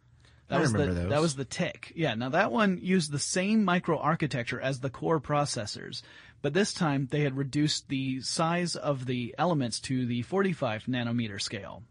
That 0.48 0.56
I 0.56 0.60
was 0.60 0.72
remember 0.72 0.94
the 0.94 1.00
those. 1.02 1.10
that 1.10 1.20
was 1.20 1.34
the 1.36 1.44
tick. 1.44 1.92
Yeah. 1.94 2.14
Now 2.14 2.28
that 2.30 2.52
one 2.52 2.78
used 2.82 3.12
the 3.12 3.18
same 3.18 3.64
microarchitecture 3.64 4.60
as 4.60 4.80
the 4.80 4.90
core 4.90 5.20
processors, 5.20 6.02
but 6.42 6.54
this 6.54 6.74
time 6.74 7.08
they 7.10 7.20
had 7.20 7.36
reduced 7.36 7.88
the 7.88 8.20
size 8.20 8.74
of 8.74 9.06
the 9.06 9.34
elements 9.38 9.78
to 9.80 10.06
the 10.06 10.22
45 10.22 10.84
nanometer 10.84 11.40
scale. 11.40 11.84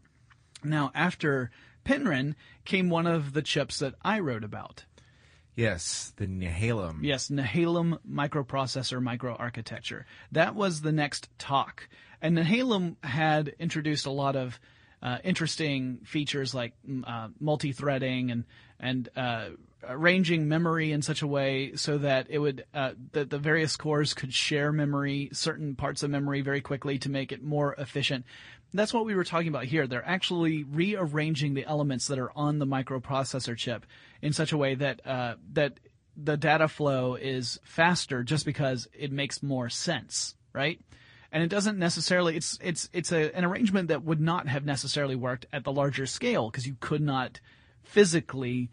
Now 0.62 0.92
after 0.94 1.50
Penryn 1.84 2.34
came 2.66 2.90
one 2.90 3.06
of 3.06 3.32
the 3.32 3.42
chips 3.42 3.78
that 3.78 3.94
I 4.02 4.20
wrote 4.20 4.44
about. 4.44 4.84
Yes, 5.60 6.14
the 6.16 6.26
Nehalem. 6.26 7.00
Yes, 7.02 7.28
Nehalem 7.28 7.98
microprocessor 8.10 9.02
microarchitecture. 9.02 10.04
That 10.32 10.54
was 10.54 10.80
the 10.80 10.90
next 10.90 11.28
tock. 11.38 11.86
And 12.22 12.38
Nehalem 12.38 12.96
had 13.04 13.54
introduced 13.58 14.06
a 14.06 14.10
lot 14.10 14.36
of 14.36 14.58
uh, 15.02 15.18
interesting 15.22 15.98
features 16.04 16.54
like 16.54 16.72
mm, 16.88 17.02
uh, 17.06 17.28
multi-threading 17.38 18.30
and 18.30 18.44
and 18.78 19.08
uh, 19.14 19.50
arranging 19.86 20.48
memory 20.48 20.92
in 20.92 21.02
such 21.02 21.22
a 21.22 21.26
way 21.26 21.72
so 21.74 21.98
that 21.98 22.26
it 22.28 22.38
would 22.38 22.64
uh, 22.74 22.92
that 23.12 23.30
the 23.30 23.38
various 23.38 23.76
cores 23.76 24.14
could 24.14 24.32
share 24.32 24.72
memory, 24.72 25.30
certain 25.32 25.74
parts 25.74 26.02
of 26.02 26.10
memory 26.10 26.40
very 26.40 26.60
quickly 26.60 26.98
to 26.98 27.10
make 27.10 27.32
it 27.32 27.42
more 27.42 27.74
efficient. 27.74 28.24
That's 28.72 28.94
what 28.94 29.04
we 29.04 29.14
were 29.14 29.24
talking 29.24 29.48
about 29.48 29.64
here. 29.64 29.86
They're 29.86 30.06
actually 30.06 30.64
rearranging 30.64 31.54
the 31.54 31.64
elements 31.64 32.06
that 32.06 32.18
are 32.18 32.30
on 32.36 32.58
the 32.58 32.66
microprocessor 32.66 33.56
chip 33.56 33.84
in 34.22 34.32
such 34.32 34.52
a 34.52 34.56
way 34.56 34.74
that 34.76 35.06
uh, 35.06 35.34
that 35.52 35.80
the 36.16 36.36
data 36.36 36.68
flow 36.68 37.14
is 37.14 37.58
faster 37.64 38.22
just 38.22 38.44
because 38.44 38.88
it 38.92 39.12
makes 39.12 39.42
more 39.42 39.68
sense, 39.68 40.34
right? 40.52 40.80
And 41.32 41.42
it 41.42 41.48
doesn't 41.48 41.78
necessarily 41.78 42.36
it's 42.36 42.58
it's 42.60 42.88
it's 42.92 43.12
a, 43.12 43.34
an 43.36 43.44
arrangement 43.44 43.88
that 43.88 44.04
would 44.04 44.20
not 44.20 44.48
have 44.48 44.64
necessarily 44.64 45.16
worked 45.16 45.46
at 45.52 45.64
the 45.64 45.72
larger 45.72 46.06
scale 46.06 46.50
because 46.50 46.66
you 46.66 46.76
could 46.80 47.02
not 47.02 47.40
physically 47.82 48.70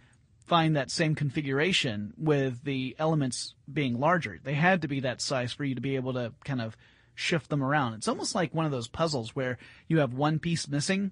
find 0.48 0.76
that 0.76 0.90
same 0.90 1.14
configuration 1.14 2.14
with 2.18 2.64
the 2.64 2.96
elements 2.98 3.54
being 3.72 4.00
larger. 4.00 4.40
They 4.42 4.54
had 4.54 4.82
to 4.82 4.88
be 4.88 5.02
that 5.02 5.22
size 5.22 5.52
for 5.54 5.64
you 5.64 5.76
to 5.76 5.82
be 5.82 5.96
able 5.96 6.14
to 6.14 6.34
kind 6.44 6.62
of 6.62 6.76
shift 7.16 7.50
them 7.50 7.64
around. 7.64 7.96
It's 7.96 8.08
almost 8.08 8.34
like 8.34 8.56
one 8.56 8.66
of 8.66 8.72
those 8.72 8.88
puzzles 8.88 9.36
where 9.36 9.58
you 9.88 10.00
have 10.00 10.14
one 10.14 10.40
piece 10.40 10.68
missing 10.68 11.12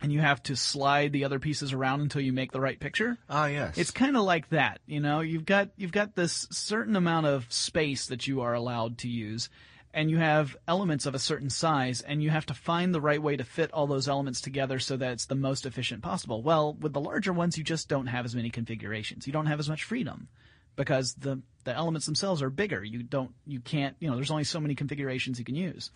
and 0.00 0.12
you 0.12 0.20
have 0.20 0.42
to 0.44 0.56
slide 0.56 1.12
the 1.12 1.24
other 1.24 1.38
pieces 1.38 1.72
around 1.72 2.00
until 2.00 2.20
you 2.20 2.32
make 2.32 2.52
the 2.52 2.60
right 2.60 2.78
picture. 2.78 3.18
Ah, 3.28 3.46
yes. 3.46 3.76
It's 3.76 3.90
kind 3.90 4.16
of 4.16 4.24
like 4.24 4.48
that, 4.50 4.80
you 4.86 5.00
know. 5.00 5.20
You've 5.20 5.44
got 5.44 5.70
you've 5.76 5.92
got 5.92 6.14
this 6.14 6.48
certain 6.50 6.96
amount 6.96 7.26
of 7.26 7.46
space 7.52 8.06
that 8.06 8.26
you 8.26 8.40
are 8.40 8.54
allowed 8.54 8.98
to 8.98 9.08
use, 9.08 9.48
and 9.94 10.10
you 10.10 10.18
have 10.18 10.56
elements 10.66 11.06
of 11.06 11.14
a 11.14 11.18
certain 11.18 11.50
size, 11.50 12.00
and 12.00 12.22
you 12.22 12.30
have 12.30 12.46
to 12.46 12.54
find 12.54 12.94
the 12.94 13.00
right 13.00 13.22
way 13.22 13.36
to 13.36 13.44
fit 13.44 13.72
all 13.72 13.86
those 13.86 14.08
elements 14.08 14.40
together 14.40 14.78
so 14.78 14.96
that 14.96 15.12
it's 15.12 15.26
the 15.26 15.34
most 15.34 15.66
efficient 15.66 16.02
possible. 16.02 16.42
Well, 16.42 16.74
with 16.74 16.92
the 16.92 17.00
larger 17.00 17.32
ones, 17.32 17.58
you 17.58 17.64
just 17.64 17.88
don't 17.88 18.06
have 18.06 18.24
as 18.24 18.34
many 18.34 18.50
configurations. 18.50 19.26
You 19.26 19.32
don't 19.32 19.46
have 19.46 19.60
as 19.60 19.68
much 19.68 19.84
freedom 19.84 20.28
because 20.76 21.14
the 21.14 21.42
the 21.64 21.74
elements 21.74 22.06
themselves 22.06 22.42
are 22.42 22.50
bigger. 22.50 22.82
You 22.82 23.02
don't 23.02 23.32
you 23.46 23.60
can't 23.60 23.96
you 24.00 24.08
know. 24.08 24.16
There's 24.16 24.30
only 24.30 24.44
so 24.44 24.60
many 24.60 24.74
configurations 24.74 25.38
you 25.38 25.44
can 25.44 25.54
use. 25.54 25.90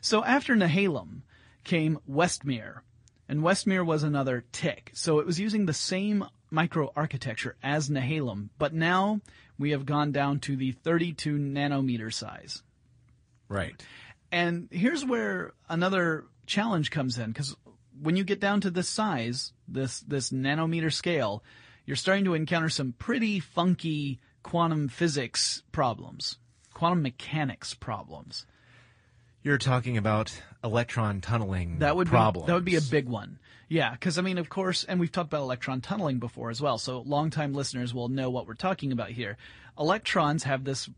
So 0.00 0.24
after 0.24 0.54
Nehalem 0.54 1.22
came 1.64 1.98
Westmere, 2.08 2.80
and 3.28 3.40
Westmere 3.40 3.84
was 3.84 4.02
another 4.02 4.44
tick. 4.52 4.90
So 4.94 5.18
it 5.18 5.26
was 5.26 5.40
using 5.40 5.66
the 5.66 5.72
same 5.72 6.24
microarchitecture 6.52 7.52
as 7.62 7.88
Nehalem, 7.88 8.48
but 8.58 8.74
now 8.74 9.20
we 9.58 9.70
have 9.70 9.86
gone 9.86 10.10
down 10.10 10.40
to 10.40 10.56
the 10.56 10.72
32 10.72 11.36
nanometer 11.36 12.12
size. 12.12 12.62
Right. 13.50 13.74
And 14.32 14.68
here's 14.70 15.04
where 15.04 15.52
another 15.68 16.24
challenge 16.46 16.90
comes 16.90 17.18
in 17.18 17.28
because 17.32 17.54
when 18.00 18.16
you 18.16 18.24
get 18.24 18.40
down 18.40 18.62
to 18.62 18.70
this 18.70 18.88
size, 18.88 19.52
this 19.68 20.00
this 20.00 20.30
nanometer 20.30 20.92
scale, 20.92 21.44
you're 21.84 21.96
starting 21.96 22.24
to 22.24 22.34
encounter 22.34 22.68
some 22.68 22.94
pretty 22.98 23.40
funky 23.40 24.20
quantum 24.42 24.88
physics 24.88 25.62
problems, 25.72 26.38
quantum 26.72 27.02
mechanics 27.02 27.74
problems. 27.74 28.46
You're 29.42 29.58
talking 29.58 29.96
about 29.96 30.40
electron 30.62 31.20
tunneling 31.20 31.78
That 31.78 31.96
would 31.96 32.08
problems. 32.08 32.46
be 32.46 32.48
that 32.48 32.54
would 32.54 32.64
be 32.64 32.76
a 32.76 32.82
big 32.82 33.08
one. 33.08 33.38
Yeah, 33.68 33.92
because 33.92 34.18
I 34.18 34.22
mean, 34.22 34.38
of 34.38 34.48
course, 34.48 34.84
and 34.84 34.98
we've 35.00 35.12
talked 35.12 35.28
about 35.32 35.42
electron 35.42 35.80
tunneling 35.80 36.18
before 36.18 36.50
as 36.50 36.60
well. 36.60 36.76
So 36.76 37.00
longtime 37.00 37.54
listeners 37.54 37.94
will 37.94 38.08
know 38.08 38.28
what 38.30 38.46
we're 38.46 38.54
talking 38.54 38.92
about 38.92 39.10
here. 39.10 39.36
Electrons 39.78 40.42
have 40.44 40.64
this 40.64 40.90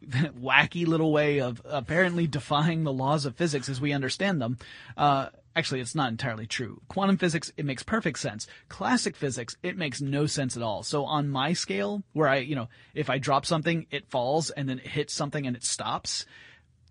wacky 0.06 0.86
little 0.86 1.12
way 1.12 1.40
of 1.40 1.60
apparently 1.64 2.26
defying 2.26 2.84
the 2.84 2.92
laws 2.92 3.26
of 3.26 3.36
physics 3.36 3.68
as 3.68 3.80
we 3.80 3.92
understand 3.92 4.40
them. 4.40 4.58
Uh, 4.96 5.28
actually, 5.56 5.80
it's 5.80 5.94
not 5.94 6.10
entirely 6.10 6.46
true. 6.46 6.80
Quantum 6.88 7.16
physics, 7.16 7.52
it 7.56 7.64
makes 7.64 7.82
perfect 7.82 8.18
sense. 8.18 8.46
Classic 8.68 9.16
physics, 9.16 9.56
it 9.62 9.76
makes 9.76 10.00
no 10.00 10.26
sense 10.26 10.56
at 10.56 10.62
all. 10.62 10.82
So 10.82 11.04
on 11.04 11.28
my 11.28 11.52
scale, 11.52 12.02
where 12.12 12.28
I, 12.28 12.36
you 12.36 12.54
know, 12.54 12.68
if 12.94 13.10
I 13.10 13.18
drop 13.18 13.44
something, 13.44 13.86
it 13.90 14.10
falls 14.10 14.50
and 14.50 14.68
then 14.68 14.78
it 14.78 14.86
hits 14.86 15.12
something 15.14 15.46
and 15.46 15.56
it 15.56 15.64
stops. 15.64 16.26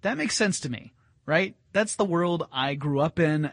That 0.02 0.18
makes 0.18 0.36
sense 0.36 0.60
to 0.62 0.70
me, 0.70 0.94
right? 1.26 1.56
That's 1.74 1.96
the 1.96 2.06
world 2.06 2.48
I 2.52 2.76
grew 2.76 3.00
up 3.00 3.20
in. 3.20 3.52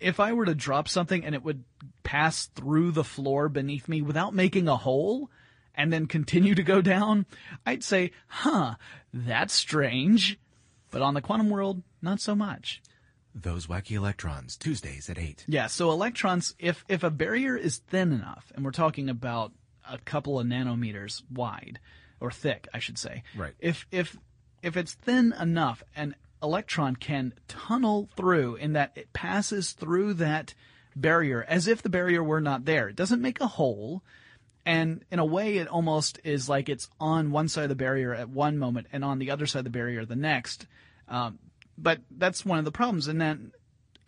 If 0.00 0.20
I 0.20 0.32
were 0.32 0.44
to 0.44 0.54
drop 0.54 0.88
something 0.88 1.24
and 1.24 1.34
it 1.34 1.42
would 1.42 1.64
pass 2.02 2.46
through 2.46 2.92
the 2.92 3.04
floor 3.04 3.48
beneath 3.48 3.88
me 3.88 4.02
without 4.02 4.34
making 4.34 4.68
a 4.68 4.76
hole, 4.76 5.30
and 5.74 5.92
then 5.92 6.06
continue 6.06 6.54
to 6.54 6.62
go 6.62 6.80
down, 6.80 7.26
I'd 7.66 7.84
say, 7.84 8.12
huh, 8.28 8.74
that's 9.12 9.54
strange. 9.54 10.38
But 10.90 11.02
on 11.02 11.14
the 11.14 11.20
quantum 11.20 11.50
world, 11.50 11.82
not 12.00 12.20
so 12.20 12.34
much. 12.34 12.82
Those 13.34 13.66
wacky 13.66 13.96
electrons, 13.96 14.56
Tuesdays 14.56 15.10
at 15.10 15.18
8. 15.18 15.46
Yeah, 15.48 15.66
so 15.66 15.90
electrons, 15.90 16.54
if, 16.58 16.84
if 16.88 17.02
a 17.02 17.10
barrier 17.10 17.56
is 17.56 17.78
thin 17.78 18.12
enough, 18.12 18.52
and 18.54 18.64
we're 18.64 18.70
talking 18.70 19.08
about 19.08 19.52
a 19.90 19.98
couple 19.98 20.38
of 20.38 20.46
nanometers 20.46 21.22
wide, 21.30 21.80
or 22.20 22.30
thick, 22.30 22.68
I 22.72 22.78
should 22.78 22.96
say. 22.96 23.24
Right. 23.36 23.54
If, 23.58 23.86
if, 23.90 24.16
if 24.62 24.76
it's 24.76 24.94
thin 24.94 25.34
enough, 25.38 25.82
an 25.96 26.14
electron 26.44 26.94
can 26.94 27.34
tunnel 27.48 28.08
through 28.16 28.56
in 28.56 28.74
that 28.74 28.92
it 28.94 29.12
passes 29.12 29.72
through 29.72 30.14
that 30.14 30.54
barrier 30.94 31.44
as 31.48 31.66
if 31.66 31.82
the 31.82 31.88
barrier 31.88 32.22
were 32.22 32.40
not 32.40 32.64
there. 32.66 32.88
It 32.88 32.96
doesn't 32.96 33.22
make 33.22 33.40
a 33.40 33.46
hole, 33.46 34.02
and 34.66 35.04
in 35.10 35.18
a 35.18 35.24
way, 35.24 35.58
it 35.58 35.68
almost 35.68 36.20
is 36.24 36.48
like 36.48 36.68
it's 36.68 36.88
on 36.98 37.30
one 37.30 37.48
side 37.48 37.64
of 37.64 37.68
the 37.68 37.74
barrier 37.74 38.14
at 38.14 38.30
one 38.30 38.58
moment 38.58 38.86
and 38.92 39.04
on 39.04 39.18
the 39.18 39.30
other 39.30 39.46
side 39.46 39.60
of 39.60 39.64
the 39.64 39.70
barrier 39.70 40.04
the 40.04 40.16
next. 40.16 40.66
Um, 41.08 41.38
but 41.76 42.00
that's 42.10 42.46
one 42.46 42.58
of 42.58 42.64
the 42.64 42.72
problems. 42.72 43.08
And 43.08 43.20
then 43.20 43.52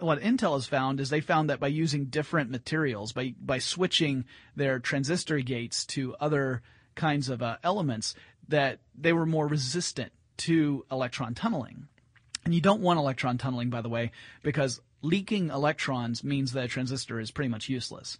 what 0.01 0.21
Intel 0.21 0.55
has 0.55 0.67
found 0.67 1.01
is 1.01 1.11
they 1.11 1.21
found 1.21 1.51
that 1.51 1.61
by 1.61 1.69
using 1.69 2.07
different 2.07 2.51
materials, 2.51 3.13
by 3.13 3.35
by 3.41 3.59
switching 3.59 4.25
their 4.55 4.79
transistor 4.79 5.41
gates 5.41 5.85
to 5.87 6.15
other 6.21 6.63
kinds 6.95 7.29
of 7.29 7.43
uh, 7.43 7.57
elements, 7.63 8.15
that 8.49 8.79
they 8.95 9.13
were 9.13 9.27
more 9.27 9.47
resistant 9.47 10.13
to 10.39 10.87
electron 10.91 11.35
tunneling. 11.35 11.89
And 12.45 12.55
you 12.55 12.61
don't 12.61 12.81
want 12.81 12.99
electron 12.99 13.39
tunneling, 13.39 13.71
by 13.71 13.83
the 13.83 13.89
way, 13.89 14.13
because 14.43 14.81
leaking 15.03 15.51
electrons 15.51 16.23
means 16.23 16.53
that 16.53 16.65
a 16.65 16.69
transistor 16.69 17.19
is 17.19 17.31
pretty 17.31 17.49
much 17.49 17.69
useless. 17.69 18.19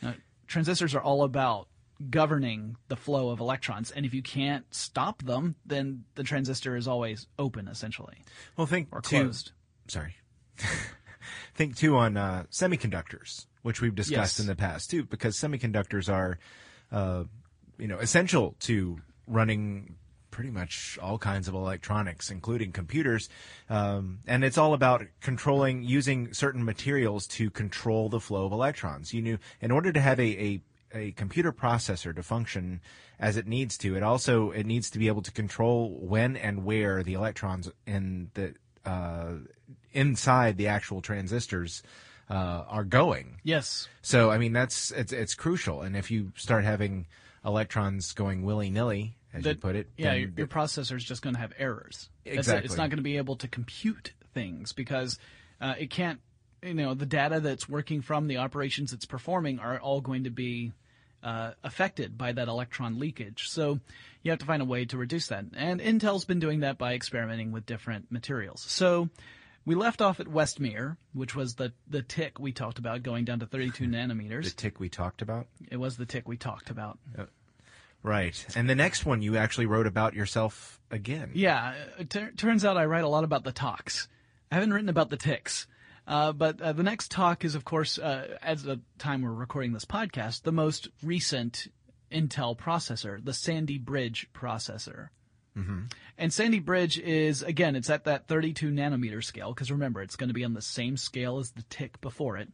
Now, 0.00 0.14
transistors 0.46 0.94
are 0.94 1.02
all 1.02 1.24
about 1.24 1.68
governing 2.10 2.76
the 2.88 2.96
flow 2.96 3.30
of 3.30 3.40
electrons. 3.40 3.90
And 3.90 4.04
if 4.04 4.12
you 4.14 4.22
can't 4.22 4.64
stop 4.74 5.22
them, 5.22 5.54
then 5.64 6.04
the 6.16 6.22
transistor 6.24 6.76
is 6.76 6.88
always 6.88 7.26
open, 7.38 7.68
essentially, 7.68 8.22
Well, 8.56 8.66
think 8.66 8.88
or 8.92 9.00
too- 9.00 9.22
closed. 9.24 9.52
sorry. 9.88 10.16
think 11.54 11.76
too 11.76 11.96
on 11.96 12.16
uh, 12.16 12.44
semiconductors, 12.50 13.46
which 13.62 13.80
we've 13.80 13.94
discussed 13.94 14.38
Yes. 14.38 14.40
in 14.40 14.46
the 14.46 14.56
past 14.56 14.90
too, 14.90 15.04
because 15.04 15.36
semiconductors 15.36 16.12
are, 16.12 16.38
uh, 16.92 17.24
you 17.78 17.88
know, 17.88 17.98
essential 17.98 18.56
to 18.60 18.98
running 19.26 19.96
pretty 20.30 20.50
much 20.50 20.98
all 21.00 21.16
kinds 21.16 21.46
of 21.46 21.54
electronics, 21.54 22.28
including 22.28 22.72
computers. 22.72 23.28
Um, 23.70 24.18
and 24.26 24.42
it's 24.42 24.58
all 24.58 24.74
about 24.74 25.02
controlling, 25.20 25.84
using 25.84 26.34
certain 26.34 26.64
materials 26.64 27.28
to 27.28 27.50
control 27.50 28.08
the 28.08 28.18
flow 28.18 28.44
of 28.44 28.50
electrons. 28.52 29.14
You 29.14 29.22
knew, 29.22 29.38
in 29.60 29.70
order 29.70 29.92
to 29.92 30.00
have 30.00 30.18
a, 30.18 30.24
a 30.44 30.60
a 30.94 31.12
computer 31.12 31.52
processor 31.52 32.14
to 32.14 32.22
function 32.22 32.80
as 33.18 33.36
it 33.36 33.46
needs 33.46 33.76
to, 33.78 33.96
it 33.96 34.02
also 34.02 34.50
it 34.50 34.64
needs 34.64 34.90
to 34.90 34.98
be 34.98 35.08
able 35.08 35.22
to 35.22 35.32
control 35.32 35.98
when 36.00 36.36
and 36.36 36.64
where 36.64 37.02
the 37.02 37.14
electrons 37.14 37.70
in 37.86 38.30
the 38.34 38.54
uh, 38.84 39.34
inside 39.92 40.56
the 40.56 40.68
actual 40.68 41.00
transistors 41.00 41.82
uh, 42.30 42.64
are 42.68 42.84
going. 42.84 43.40
Yes. 43.42 43.88
So 44.02 44.30
I 44.30 44.38
mean 44.38 44.52
that's 44.52 44.90
it's 44.90 45.12
it's 45.12 45.34
crucial. 45.34 45.82
And 45.82 45.96
if 45.96 46.10
you 46.10 46.32
start 46.36 46.64
having 46.64 47.06
electrons 47.44 48.12
going 48.12 48.42
willy 48.42 48.70
nilly, 48.70 49.16
as 49.32 49.44
you 49.44 49.54
put 49.56 49.76
it, 49.76 49.88
Yeah, 49.96 50.14
your, 50.14 50.30
your 50.36 50.46
processor 50.46 50.96
is 50.96 51.04
just 51.04 51.22
going 51.22 51.34
to 51.34 51.40
have 51.40 51.52
errors. 51.58 52.08
That's 52.24 52.36
it. 52.36 52.38
Exactly. 52.38 52.64
It's 52.66 52.76
not 52.76 52.90
going 52.90 52.98
to 52.98 53.02
be 53.02 53.16
able 53.16 53.36
to 53.36 53.48
compute 53.48 54.12
things 54.32 54.72
because 54.72 55.18
uh, 55.60 55.74
it 55.78 55.90
can't. 55.90 56.20
You 56.62 56.72
know, 56.72 56.94
the 56.94 57.04
data 57.04 57.40
that's 57.40 57.68
working 57.68 58.00
from 58.00 58.26
the 58.26 58.38
operations 58.38 58.94
it's 58.94 59.04
performing 59.04 59.58
are 59.58 59.78
all 59.78 60.00
going 60.00 60.24
to 60.24 60.30
be 60.30 60.72
uh, 61.24 61.52
affected 61.64 62.16
by 62.16 62.30
that 62.32 62.46
electron 62.46 62.98
leakage. 63.00 63.48
So 63.48 63.80
you 64.22 64.30
have 64.30 64.38
to 64.40 64.46
find 64.46 64.62
a 64.62 64.66
way 64.66 64.84
to 64.84 64.96
reduce 64.96 65.28
that. 65.28 65.46
And 65.56 65.80
Intel's 65.80 66.24
been 66.24 66.38
doing 66.38 66.60
that 66.60 66.78
by 66.78 66.94
experimenting 66.94 67.50
with 67.50 67.66
different 67.66 68.12
materials. 68.12 68.60
So 68.60 69.08
we 69.64 69.74
left 69.74 70.02
off 70.02 70.20
at 70.20 70.26
Westmere, 70.26 70.98
which 71.14 71.34
was 71.34 71.54
the 71.54 71.72
the 71.88 72.02
tick 72.02 72.38
we 72.38 72.52
talked 72.52 72.78
about 72.78 73.02
going 73.02 73.24
down 73.24 73.40
to 73.40 73.46
32 73.46 73.84
nanometers. 73.88 74.44
the 74.44 74.50
tick 74.50 74.78
we 74.78 74.88
talked 74.88 75.22
about. 75.22 75.46
It 75.70 75.78
was 75.78 75.96
the 75.96 76.06
tick 76.06 76.28
we 76.28 76.36
talked 76.36 76.70
about. 76.70 76.98
Right. 78.02 78.44
And 78.54 78.68
the 78.68 78.74
next 78.74 79.06
one 79.06 79.22
you 79.22 79.38
actually 79.38 79.64
wrote 79.64 79.86
about 79.86 80.12
yourself 80.12 80.78
again. 80.90 81.30
Yeah, 81.32 81.72
it 81.98 82.10
tur- 82.10 82.32
turns 82.36 82.62
out 82.64 82.76
I 82.76 82.84
write 82.84 83.04
a 83.04 83.08
lot 83.08 83.24
about 83.24 83.44
the 83.44 83.52
tocks. 83.52 84.08
I 84.52 84.56
haven't 84.56 84.74
written 84.74 84.90
about 84.90 85.08
the 85.08 85.16
ticks. 85.16 85.66
Uh, 86.06 86.32
but 86.32 86.60
uh, 86.60 86.72
the 86.72 86.82
next 86.82 87.10
tock 87.10 87.44
is, 87.44 87.54
of 87.54 87.64
course, 87.64 87.98
uh, 87.98 88.36
at 88.42 88.62
the 88.62 88.80
time 88.98 89.22
we're 89.22 89.32
recording 89.32 89.72
this 89.72 89.86
podcast, 89.86 90.42
the 90.42 90.52
most 90.52 90.88
recent 91.02 91.68
Intel 92.12 92.56
processor, 92.56 93.24
the 93.24 93.32
Sandy 93.34 93.78
Bridge 93.78 94.28
processor. 94.34 95.08
And 96.18 96.32
Sandy 96.32 96.58
Bridge 96.58 96.98
is, 96.98 97.42
again, 97.42 97.76
it's 97.76 97.88
at 97.88 98.04
that 98.04 98.26
32 98.26 98.70
nanometer 98.70 99.22
scale, 99.22 99.54
because 99.54 99.70
remember, 99.70 100.02
it's 100.02 100.16
going 100.16 100.28
to 100.28 100.34
be 100.34 100.44
on 100.44 100.52
the 100.52 100.60
same 100.60 100.96
scale 100.96 101.38
as 101.38 101.52
the 101.52 101.62
tick 101.70 102.00
before 102.00 102.36
it, 102.38 102.48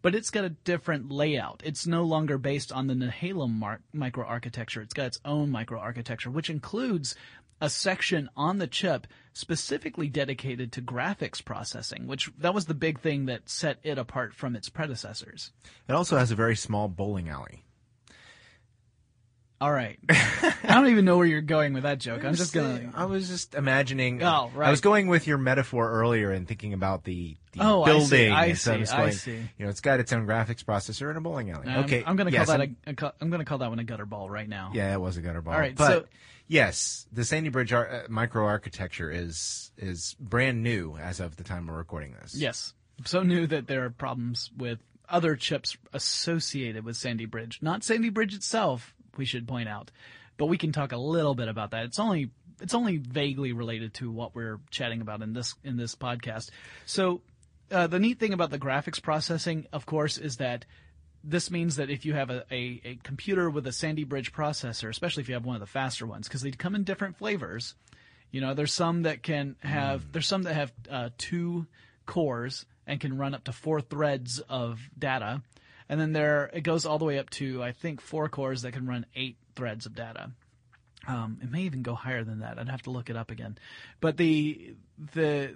but 0.00 0.14
it's 0.14 0.30
got 0.30 0.44
a 0.44 0.50
different 0.50 1.10
layout. 1.10 1.60
It's 1.66 1.86
no 1.86 2.04
longer 2.04 2.38
based 2.38 2.72
on 2.72 2.86
the 2.86 2.94
Nehalem 2.94 3.50
mar- 3.50 3.82
microarchitecture. 3.94 4.82
It's 4.82 4.94
got 4.94 5.06
its 5.08 5.20
own 5.24 5.50
microarchitecture, 5.50 6.32
which 6.32 6.48
includes 6.48 7.14
a 7.60 7.70
section 7.70 8.28
on 8.36 8.58
the 8.58 8.66
chip 8.66 9.06
specifically 9.32 10.08
dedicated 10.08 10.72
to 10.72 10.82
graphics 10.82 11.44
processing, 11.44 12.06
which 12.06 12.30
that 12.38 12.54
was 12.54 12.66
the 12.66 12.74
big 12.74 13.00
thing 13.00 13.26
that 13.26 13.48
set 13.48 13.78
it 13.82 13.98
apart 13.98 14.34
from 14.34 14.56
its 14.56 14.68
predecessors. 14.68 15.52
It 15.88 15.92
also 15.92 16.16
has 16.16 16.30
a 16.30 16.36
very 16.36 16.56
small 16.56 16.88
bowling 16.88 17.28
alley. 17.28 17.65
All 19.60 19.72
right. 19.72 19.98
I 20.10 20.54
don't 20.74 20.88
even 20.88 21.04
know 21.06 21.16
where 21.16 21.26
you're 21.26 21.40
going 21.40 21.72
with 21.72 21.84
that 21.84 21.98
joke. 21.98 22.24
I'm 22.24 22.34
just 22.34 22.52
going 22.52 22.92
to 22.92 22.98
I 22.98 23.06
was 23.06 23.28
just 23.28 23.54
imagining. 23.54 24.22
Oh, 24.22 24.50
right. 24.54 24.68
I 24.68 24.70
was 24.70 24.82
going 24.82 25.06
with 25.08 25.26
your 25.26 25.38
metaphor 25.38 25.90
earlier 25.90 26.30
and 26.30 26.46
thinking 26.46 26.74
about 26.74 27.04
the, 27.04 27.36
the 27.52 27.60
Oh, 27.62 27.82
I 27.82 27.86
building. 27.86 28.06
see, 28.08 28.28
I 28.28 28.44
and 28.46 28.58
so 28.58 28.74
see, 28.74 28.80
was 28.80 28.90
I 28.92 28.96
going, 28.98 29.12
see. 29.12 29.32
You 29.56 29.64
know, 29.64 29.68
it's 29.68 29.80
got 29.80 29.98
its 30.00 30.12
own 30.12 30.26
graphics 30.26 30.62
processor 30.62 31.08
and 31.08 31.16
a 31.16 31.20
bowling 31.22 31.50
alley. 31.50 31.68
okay, 31.84 32.04
I'm 32.06 32.16
going 32.16 32.26
to 32.26 32.32
yes, 32.34 32.46
call 32.46 32.58
that 32.58 32.60
I'm- 32.60 32.76
a, 32.86 32.90
a 32.90 32.94
co- 32.94 33.12
I'm 33.20 33.30
to 33.30 33.44
call 33.46 33.58
that 33.58 33.70
one 33.70 33.78
a 33.78 33.84
gutter 33.84 34.04
ball 34.06 34.28
right 34.28 34.48
now. 34.48 34.72
Yeah, 34.74 34.92
it 34.92 35.00
was 35.00 35.16
a 35.16 35.22
gutter 35.22 35.40
ball. 35.40 35.54
All 35.54 35.60
right, 35.60 35.74
but 35.74 35.88
so- 35.88 36.04
yes, 36.48 37.06
the 37.10 37.24
Sandy 37.24 37.48
Bridge 37.48 37.72
ar- 37.72 37.88
uh, 37.90 38.06
microarchitecture 38.08 39.10
is 39.14 39.72
is 39.78 40.14
brand 40.20 40.62
new 40.62 40.96
as 40.96 41.18
of 41.20 41.36
the 41.36 41.44
time 41.44 41.66
we're 41.66 41.76
recording 41.78 42.14
this. 42.20 42.34
Yes. 42.34 42.74
So 43.06 43.22
new 43.22 43.46
that 43.46 43.66
there 43.68 43.84
are 43.84 43.90
problems 43.90 44.50
with 44.56 44.80
other 45.08 45.36
chips 45.36 45.76
associated 45.92 46.84
with 46.84 46.96
Sandy 46.96 47.26
Bridge. 47.26 47.60
Not 47.62 47.84
Sandy 47.84 48.08
Bridge 48.08 48.34
itself, 48.34 48.94
we 49.18 49.24
should 49.24 49.46
point 49.46 49.68
out. 49.68 49.90
But 50.36 50.46
we 50.46 50.58
can 50.58 50.72
talk 50.72 50.92
a 50.92 50.98
little 50.98 51.34
bit 51.34 51.48
about 51.48 51.70
that. 51.70 51.84
It's 51.84 51.98
only 51.98 52.30
it's 52.60 52.74
only 52.74 52.96
vaguely 52.96 53.52
related 53.52 53.94
to 53.94 54.10
what 54.10 54.34
we're 54.34 54.60
chatting 54.70 55.00
about 55.00 55.22
in 55.22 55.32
this 55.32 55.54
in 55.64 55.76
this 55.76 55.94
podcast. 55.94 56.50
So 56.84 57.22
uh, 57.70 57.86
the 57.86 57.98
neat 57.98 58.18
thing 58.18 58.32
about 58.32 58.50
the 58.50 58.58
graphics 58.58 59.02
processing, 59.02 59.66
of 59.72 59.86
course, 59.86 60.18
is 60.18 60.36
that 60.36 60.64
this 61.24 61.50
means 61.50 61.76
that 61.76 61.90
if 61.90 62.04
you 62.04 62.14
have 62.14 62.30
a, 62.30 62.44
a, 62.52 62.80
a 62.84 62.98
computer 63.02 63.50
with 63.50 63.66
a 63.66 63.72
Sandy 63.72 64.04
Bridge 64.04 64.32
processor, 64.32 64.88
especially 64.88 65.22
if 65.22 65.28
you 65.28 65.34
have 65.34 65.44
one 65.44 65.56
of 65.56 65.60
the 65.60 65.66
faster 65.66 66.06
ones, 66.06 66.28
because 66.28 66.42
they 66.42 66.50
come 66.52 66.74
in 66.74 66.84
different 66.84 67.16
flavors. 67.16 67.74
You 68.30 68.40
know, 68.40 68.54
there's 68.54 68.72
some 68.72 69.02
that 69.02 69.22
can 69.22 69.56
have 69.60 70.12
there's 70.12 70.28
some 70.28 70.44
that 70.44 70.54
have 70.54 70.72
uh, 70.90 71.08
two 71.18 71.66
cores 72.06 72.66
and 72.86 73.00
can 73.00 73.18
run 73.18 73.34
up 73.34 73.44
to 73.44 73.52
four 73.52 73.80
threads 73.80 74.40
of 74.40 74.80
data, 74.96 75.42
and 75.88 76.00
then 76.00 76.12
there 76.12 76.50
it 76.52 76.62
goes 76.62 76.86
all 76.86 76.98
the 76.98 77.04
way 77.04 77.18
up 77.18 77.30
to 77.30 77.62
I 77.62 77.72
think 77.72 78.00
four 78.00 78.28
cores 78.28 78.62
that 78.62 78.72
can 78.72 78.86
run 78.86 79.06
eight 79.14 79.36
threads 79.54 79.86
of 79.86 79.94
data. 79.94 80.30
Um, 81.06 81.38
it 81.42 81.50
may 81.50 81.62
even 81.62 81.82
go 81.82 81.94
higher 81.94 82.24
than 82.24 82.40
that. 82.40 82.58
I'd 82.58 82.68
have 82.68 82.82
to 82.82 82.90
look 82.90 83.10
it 83.10 83.16
up 83.16 83.30
again. 83.30 83.58
But 84.00 84.16
the 84.16 84.74
the 85.14 85.54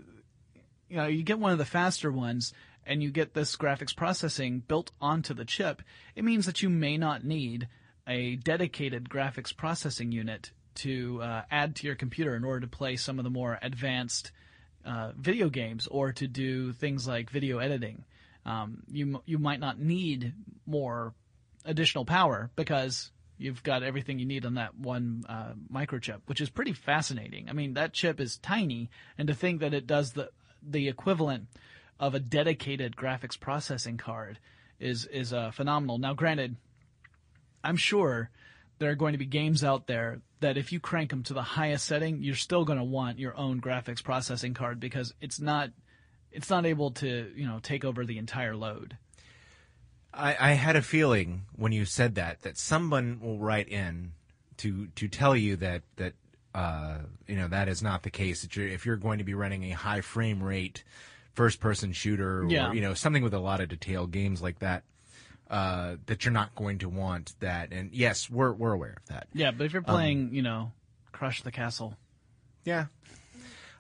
you 0.89 0.97
know 0.97 1.07
you 1.07 1.23
get 1.23 1.39
one 1.39 1.53
of 1.53 1.59
the 1.59 1.65
faster 1.65 2.11
ones 2.13 2.53
and 2.87 3.03
you 3.03 3.11
get 3.11 3.35
this 3.35 3.57
graphics 3.57 3.95
processing 3.95 4.61
built 4.67 4.91
onto 5.01 5.35
the 5.35 5.45
chip. 5.45 5.83
It 6.15 6.25
means 6.25 6.47
that 6.47 6.63
you 6.63 6.69
may 6.69 6.97
not 6.97 7.25
need 7.25 7.69
a 8.07 8.37
dedicated 8.37 9.09
graphics 9.09 9.57
processing 9.57 10.13
unit 10.13 10.51
to 10.77 11.21
uh, 11.23 11.43
add 11.51 11.77
to 11.77 11.87
your 11.87 11.97
computer 11.97 12.35
in 12.35 12.45
order 12.45 12.61
to 12.61 12.67
play 12.67 12.97
some 12.97 13.19
of 13.19 13.25
the 13.25 13.31
more 13.31 13.59
advanced 13.61 14.33
uh, 14.85 15.13
video 15.17 15.49
games 15.49 15.87
or 15.89 16.13
to 16.13 16.27
do 16.27 16.73
things 16.73 17.07
like 17.07 17.31
video 17.31 17.59
editing. 17.59 18.05
Um, 18.51 18.83
you 18.91 19.23
you 19.27 19.39
might 19.39 19.61
not 19.61 19.79
need 19.79 20.33
more 20.67 21.15
additional 21.65 22.05
power 22.05 22.51
because 22.57 23.13
you've 23.39 23.63
got 23.63 23.83
everything 23.83 24.19
you 24.19 24.27
need 24.27 24.45
on 24.45 24.55
that 24.55 24.77
one 24.77 25.25
uh, 25.29 25.53
microchip, 25.73 26.21
which 26.27 26.41
is 26.41 26.51
pretty 26.51 26.73
fascinating. 26.73 27.49
I 27.49 27.53
mean, 27.53 27.75
that 27.75 27.93
chip 27.93 28.21
is 28.21 28.39
tiny, 28.39 28.91
and 29.17 29.29
to 29.29 29.35
think 29.35 29.61
that 29.61 29.75
it 29.75 29.87
does 29.87 30.13
the 30.13 30.31
the 30.63 30.89
equivalent 30.89 31.47
of 31.99 32.15
a 32.15 32.21
dedicated 32.21 32.97
graphics 32.97 33.39
processing 33.39 33.97
card 33.97 34.39
is 34.79 35.07
is 35.07 35.33
uh, 35.33 35.51
phenomenal. 35.53 35.99
Now, 35.99 36.15
granted, 36.15 36.57
I'm 37.63 37.77
sure 37.77 38.31
there 38.79 38.91
are 38.91 38.97
going 38.97 39.13
to 39.13 39.19
be 39.19 39.27
games 39.27 39.63
out 39.63 39.87
there 39.87 40.23
that 40.41 40.57
if 40.57 40.73
you 40.73 40.81
crank 40.81 41.11
them 41.11 41.23
to 41.25 41.35
the 41.35 41.43
highest 41.43 41.85
setting, 41.85 42.23
you're 42.23 42.35
still 42.35 42.65
going 42.65 42.79
to 42.79 42.85
want 42.85 43.19
your 43.19 43.37
own 43.37 43.61
graphics 43.61 44.03
processing 44.03 44.55
card 44.55 44.81
because 44.81 45.15
it's 45.21 45.39
not 45.39 45.71
it's 46.33 46.51
not 46.51 46.67
able 46.67 46.91
to 46.93 47.33
you 47.35 47.47
know 47.47 47.59
take 47.63 47.85
over 47.85 48.05
the 48.05 48.19
entire 48.19 48.57
load. 48.57 48.97
I, 50.13 50.37
I 50.41 50.51
had 50.53 50.75
a 50.77 50.83
feeling 50.83 51.43
when 51.55 51.71
you 51.73 51.85
said 51.85 52.17
that 52.17 52.43
that 52.43 52.59
someone 52.59 53.21
will 53.23 53.39
write 53.39 53.69
in 53.69 54.13
to 54.59 54.89
to 54.97 55.09
tell 55.09 55.37
you 55.37 55.57
that 55.57 55.83
that 55.97 56.15
uh, 56.55 56.99
you 57.29 57.37
know 57.37 57.49
that 57.49 57.69
is 57.69 57.83
not 57.83 58.03
the 58.03 58.11
case. 58.11 58.43
That 58.43 58.57
you're, 58.57 58.67
if 58.67 58.85
you're 58.85 58.97
going 58.97 59.19
to 59.19 59.25
be 59.25 59.35
running 59.35 59.65
a 59.65 59.71
high 59.71 60.01
frame 60.01 60.43
rate 60.43 60.83
first 61.35 61.61
person 61.61 61.93
shooter 61.93 62.41
or 62.43 62.49
Yeah. 62.51 62.73
you 62.73 62.81
know 62.81 62.93
something 62.95 63.23
with 63.23 63.35
a 63.35 63.39
lot 63.39 63.61
of 63.61 63.69
detail, 63.69 64.07
games 64.09 64.43
like 64.43 64.59
that, 64.59 64.83
uh, 65.49 65.95
that 66.07 66.25
you're 66.25 66.33
not 66.33 66.55
going 66.57 66.79
to 66.79 66.89
want 66.89 67.35
that. 67.39 67.73
And 67.73 67.93
yes, 67.93 68.29
we're 68.29 68.53
we're 68.53 68.73
aware 68.73 68.97
of 68.97 69.07
that. 69.07 69.29
Yeah, 69.33 69.53
but 69.53 69.65
if 69.65 69.73
you're 69.73 69.81
playing, 69.83 70.35
you 70.35 70.43
know, 70.43 70.73
Crush 71.13 71.43
the 71.43 71.53
Castle, 71.53 71.97
Yeah. 72.65 72.87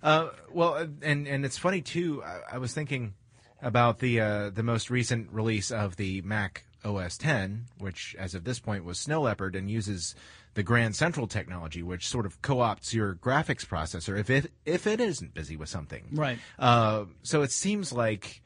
Uh, 0.03 0.29
well, 0.53 0.75
and 1.03 1.27
and 1.27 1.45
it's 1.45 1.59
funny 1.59 1.83
too. 1.83 2.23
I, 2.23 2.55
I 2.55 2.59
was 2.59 2.73
thinking 2.73 3.15
about 3.63 3.99
the 3.99 4.21
uh, 4.21 4.51
the 4.51 4.63
most 4.63 4.91
recent 4.91 5.31
release 5.31 5.71
of 5.71 5.97
the 5.97 6.23
Mac 6.23 6.65
OS 6.85 7.19
10, 7.19 7.67
which 7.79 8.17
as 8.19 8.35
of 8.35 8.45
this 8.45 8.59
point 8.59 8.85
was 8.85 8.99
Snow 8.99 9.23
Leopard 9.23 9.55
and 9.55 9.71
uses 9.71 10.15
the 10.55 10.63
Grand 10.63 10.97
Central 10.97 11.27
technology, 11.27 11.83
which 11.83 12.09
sort 12.09 12.27
of 12.27 12.41
co-opts 12.43 12.93
your 12.93 13.15
graphics 13.15 13.67
processor 13.67 14.19
if 14.19 14.31
it 14.31 14.53
if 14.65 14.87
it 14.87 15.01
isn't 15.01 15.35
busy 15.35 15.57
with 15.57 15.69
something. 15.69 16.09
Right. 16.13 16.39
Uh, 16.59 17.05
so 17.23 17.43
it 17.43 17.53
seems 17.53 17.93
like 17.93 18.43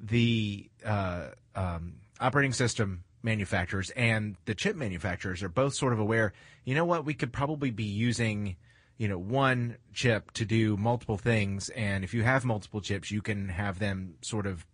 the 0.00 0.68
uh, 0.84 1.28
um, 1.54 1.94
operating 2.20 2.52
system 2.52 3.04
manufacturers 3.22 3.90
and 3.90 4.36
the 4.44 4.54
chip 4.54 4.76
manufacturers 4.76 5.42
are 5.42 5.48
both 5.48 5.74
sort 5.74 5.92
of 5.92 5.98
aware. 5.98 6.32
You 6.64 6.74
know 6.74 6.84
what? 6.84 7.04
We 7.04 7.14
could 7.14 7.32
probably 7.32 7.70
be 7.70 7.84
using, 7.84 8.56
you 8.98 9.06
know, 9.08 9.16
one 9.16 9.76
chip 9.94 10.32
to 10.32 10.44
do 10.44 10.76
multiple 10.76 11.16
things, 11.16 11.70
and 11.70 12.04
if 12.04 12.12
you 12.12 12.24
have 12.24 12.44
multiple 12.44 12.80
chips, 12.80 13.10
you 13.10 13.22
can 13.22 13.48
have 13.48 13.78
them 13.78 14.14
sort 14.20 14.46
of, 14.46 14.66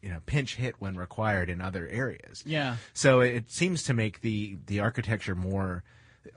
you 0.00 0.08
know, 0.08 0.20
pinch 0.24 0.54
hit 0.54 0.76
when 0.78 0.96
required 0.96 1.50
in 1.50 1.60
other 1.60 1.88
areas. 1.88 2.42
Yeah. 2.46 2.76
So 2.94 3.20
it 3.20 3.50
seems 3.50 3.82
to 3.84 3.94
make 3.94 4.20
the 4.20 4.56
the 4.66 4.80
architecture 4.80 5.34
more 5.34 5.82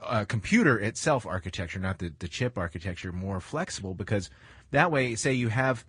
uh, 0.02 0.24
computer 0.24 0.78
itself 0.78 1.24
architecture, 1.24 1.78
not 1.78 1.98
the 1.98 2.12
the 2.18 2.28
chip 2.28 2.58
architecture, 2.58 3.12
more 3.12 3.40
flexible 3.40 3.94
because 3.94 4.28
that 4.72 4.90
way, 4.90 5.14
say 5.14 5.32
you 5.32 5.48
have 5.48 5.84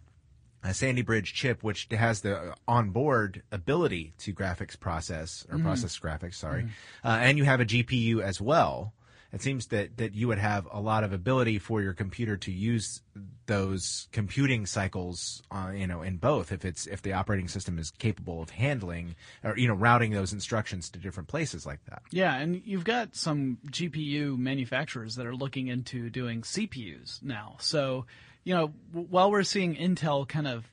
a 0.63 0.73
Sandy 0.73 1.01
Bridge 1.01 1.33
chip 1.33 1.63
which 1.63 1.87
has 1.91 2.21
the 2.21 2.53
onboard 2.67 3.41
ability 3.51 4.13
to 4.19 4.33
graphics 4.33 4.79
process 4.79 5.45
or 5.51 5.57
process 5.59 5.97
graphics, 5.97 6.35
sorry, 6.35 6.67
uh, 7.03 7.17
and 7.21 7.37
you 7.37 7.45
have 7.45 7.59
a 7.59 7.65
GPU 7.65 8.21
as 8.21 8.39
well. 8.39 8.93
It 9.33 9.41
seems 9.41 9.67
that, 9.67 9.97
that 9.97 10.15
you 10.15 10.27
would 10.29 10.37
have 10.37 10.67
a 10.71 10.79
lot 10.79 11.03
of 11.03 11.11
ability 11.11 11.59
for 11.59 11.81
your 11.81 11.93
computer 11.93 12.37
to 12.37 12.51
use 12.51 13.01
those 13.45 14.07
computing 14.11 14.65
cycles, 14.65 15.41
uh, 15.51 15.71
you 15.73 15.85
know, 15.85 16.01
in 16.01 16.17
both. 16.17 16.51
If 16.51 16.63
it's 16.63 16.87
if 16.87 17.01
the 17.01 17.13
operating 17.13 17.47
system 17.47 17.77
is 17.77 17.91
capable 17.91 18.41
of 18.41 18.49
handling 18.49 19.15
or 19.43 19.57
you 19.57 19.67
know 19.67 19.73
routing 19.73 20.11
those 20.11 20.33
instructions 20.33 20.89
to 20.91 20.99
different 20.99 21.27
places 21.27 21.65
like 21.65 21.83
that. 21.85 22.03
Yeah, 22.11 22.35
and 22.35 22.61
you've 22.65 22.85
got 22.85 23.15
some 23.15 23.57
GPU 23.69 24.37
manufacturers 24.37 25.15
that 25.15 25.25
are 25.25 25.35
looking 25.35 25.67
into 25.67 26.09
doing 26.09 26.41
CPUs 26.41 27.21
now. 27.21 27.57
So, 27.59 28.05
you 28.43 28.53
know, 28.53 28.67
while 28.91 29.29
we're 29.29 29.43
seeing 29.43 29.75
Intel 29.75 30.27
kind 30.27 30.47
of 30.47 30.65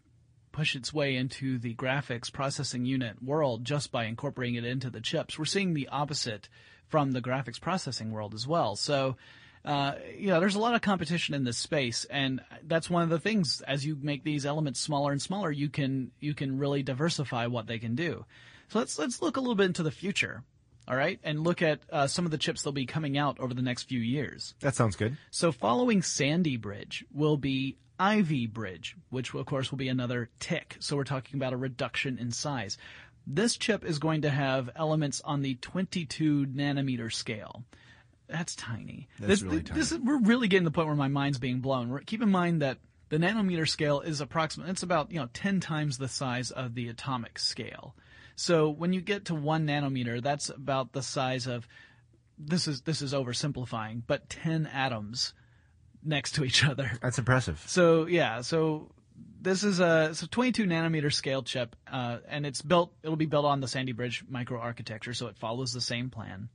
push 0.52 0.76
its 0.76 0.94
way 0.94 1.16
into 1.16 1.58
the 1.58 1.74
graphics 1.74 2.32
processing 2.32 2.84
unit 2.84 3.20
world 3.20 3.64
just 3.64 3.90
by 3.90 4.04
incorporating 4.04 4.54
it 4.54 4.64
into 4.64 4.90
the 4.90 5.00
chips, 5.00 5.36
we're 5.36 5.44
seeing 5.44 5.74
the 5.74 5.88
opposite 5.88 6.48
from 6.88 7.12
the 7.12 7.20
graphics 7.20 7.60
processing 7.60 8.12
world 8.12 8.34
as 8.34 8.46
well. 8.46 8.76
So, 8.76 9.16
uh, 9.64 9.94
you 10.16 10.28
know, 10.28 10.40
there's 10.40 10.54
a 10.54 10.60
lot 10.60 10.74
of 10.74 10.82
competition 10.82 11.34
in 11.34 11.44
this 11.44 11.56
space, 11.56 12.04
and 12.04 12.40
that's 12.64 12.90
one 12.90 13.02
of 13.02 13.08
the 13.08 13.18
things. 13.18 13.62
As 13.66 13.84
you 13.84 13.96
make 14.00 14.22
these 14.22 14.44
elements 14.44 14.80
smaller 14.80 15.12
and 15.12 15.22
smaller, 15.22 15.50
you 15.50 15.68
can 15.68 16.10
you 16.20 16.34
can 16.34 16.58
really 16.58 16.82
diversify 16.82 17.46
what 17.46 17.66
they 17.66 17.78
can 17.78 17.94
do. 17.94 18.24
So 18.68 18.78
let's 18.78 18.98
let's 18.98 19.22
look 19.22 19.36
a 19.36 19.40
little 19.40 19.54
bit 19.54 19.66
into 19.66 19.82
the 19.82 19.90
future, 19.90 20.42
all 20.86 20.96
right, 20.96 21.18
and 21.24 21.42
look 21.42 21.62
at 21.62 21.80
uh, 21.90 22.06
some 22.06 22.24
of 22.26 22.30
the 22.30 22.38
chips 22.38 22.62
that'll 22.62 22.72
be 22.72 22.86
coming 22.86 23.16
out 23.16 23.40
over 23.40 23.54
the 23.54 23.62
next 23.62 23.84
few 23.84 24.00
years. 24.00 24.54
That 24.60 24.74
sounds 24.74 24.96
good. 24.96 25.16
So 25.30 25.50
following 25.50 26.02
Sandy 26.02 26.56
Bridge 26.56 27.04
will 27.12 27.36
be 27.36 27.78
Ivy 27.98 28.46
Bridge, 28.46 28.96
which 29.10 29.34
of 29.34 29.46
course 29.46 29.70
will 29.70 29.78
be 29.78 29.88
another 29.88 30.30
tick. 30.40 30.76
So 30.80 30.96
we're 30.96 31.04
talking 31.04 31.38
about 31.38 31.52
a 31.52 31.56
reduction 31.56 32.18
in 32.18 32.32
size. 32.32 32.76
This 33.26 33.56
chip 33.56 33.84
is 33.84 33.98
going 33.98 34.22
to 34.22 34.30
have 34.30 34.70
elements 34.76 35.20
on 35.24 35.42
the 35.42 35.54
22 35.56 36.46
nanometer 36.46 37.12
scale. 37.12 37.64
That's 38.28 38.54
tiny. 38.54 39.08
That's 39.18 39.28
this, 39.28 39.42
really 39.42 39.58
this 39.60 39.92
is, 39.92 39.98
we're 39.98 40.20
really 40.20 40.48
getting 40.48 40.64
to 40.64 40.70
the 40.70 40.74
point 40.74 40.88
where 40.88 40.96
my 40.96 41.08
mind's 41.08 41.38
being 41.38 41.60
blown. 41.60 41.98
Keep 42.06 42.22
in 42.22 42.30
mind 42.30 42.62
that 42.62 42.78
the 43.10 43.18
nanometer 43.18 43.68
scale 43.68 44.00
is 44.00 44.20
approximately 44.20 44.72
it's 44.72 44.82
about 44.82 45.12
you 45.12 45.20
know 45.20 45.28
10 45.32 45.60
times 45.60 45.98
the 45.98 46.08
size 46.08 46.50
of 46.50 46.74
the 46.74 46.88
atomic 46.88 47.38
scale. 47.38 47.94
So 48.36 48.70
when 48.70 48.92
you 48.92 49.00
get 49.00 49.26
to 49.26 49.34
one 49.34 49.66
nanometer, 49.66 50.22
that's 50.22 50.48
about 50.48 50.92
the 50.92 51.02
size 51.02 51.46
of 51.46 51.68
this 52.38 52.66
is 52.66 52.82
this 52.82 53.02
is 53.02 53.12
oversimplifying, 53.12 54.02
but 54.06 54.28
10 54.28 54.66
atoms 54.66 55.34
next 56.02 56.32
to 56.32 56.44
each 56.44 56.64
other. 56.64 56.90
That's 57.02 57.18
impressive. 57.18 57.62
So 57.66 58.06
yeah, 58.06 58.40
so 58.40 58.90
this 59.44 59.62
is 59.62 59.78
a 59.78 60.08
it's 60.10 60.22
a 60.22 60.28
22 60.28 60.64
nanometer 60.64 61.12
scale 61.12 61.42
chip, 61.42 61.76
uh, 61.90 62.18
and 62.26 62.46
it's 62.46 62.62
built. 62.62 62.92
It'll 63.02 63.16
be 63.16 63.26
built 63.26 63.44
on 63.44 63.60
the 63.60 63.68
Sandy 63.68 63.92
Bridge 63.92 64.24
microarchitecture, 64.30 65.14
so 65.14 65.26
it 65.26 65.36
follows 65.36 65.72
the 65.72 65.80
same 65.80 66.10
plan. 66.10 66.48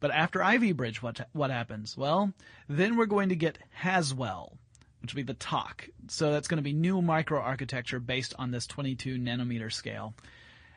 But 0.00 0.10
after 0.10 0.42
Ivy 0.42 0.72
Bridge, 0.72 1.02
what 1.02 1.28
what 1.32 1.50
happens? 1.50 1.96
Well, 1.96 2.32
then 2.68 2.96
we're 2.96 3.06
going 3.06 3.28
to 3.28 3.36
get 3.36 3.58
Haswell, 3.70 4.56
which 5.02 5.12
will 5.12 5.18
be 5.18 5.24
the 5.24 5.34
tock. 5.34 5.88
So 6.08 6.32
that's 6.32 6.48
going 6.48 6.58
to 6.58 6.62
be 6.62 6.72
new 6.72 7.02
microarchitecture 7.02 8.04
based 8.04 8.34
on 8.38 8.50
this 8.50 8.66
22 8.66 9.18
nanometer 9.18 9.70
scale. 9.70 10.14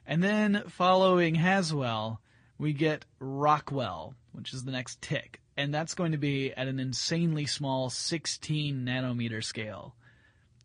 And 0.06 0.21
then 0.21 0.63
following 0.67 1.36
Haswell, 1.36 2.19
we 2.58 2.73
get 2.73 3.06
Rockwell, 3.19 4.15
which 4.34 4.54
is 4.54 4.65
the 4.65 4.71
next 4.71 5.02
tick. 5.02 5.39
And 5.56 5.73
that's 5.73 5.93
going 5.93 6.12
to 6.12 6.17
be 6.17 6.52
at 6.52 6.67
an 6.67 6.80
insanely 6.80 7.45
small 7.45 7.89
16 7.89 8.86
nanometer 8.86 9.41
scale. 9.41 9.95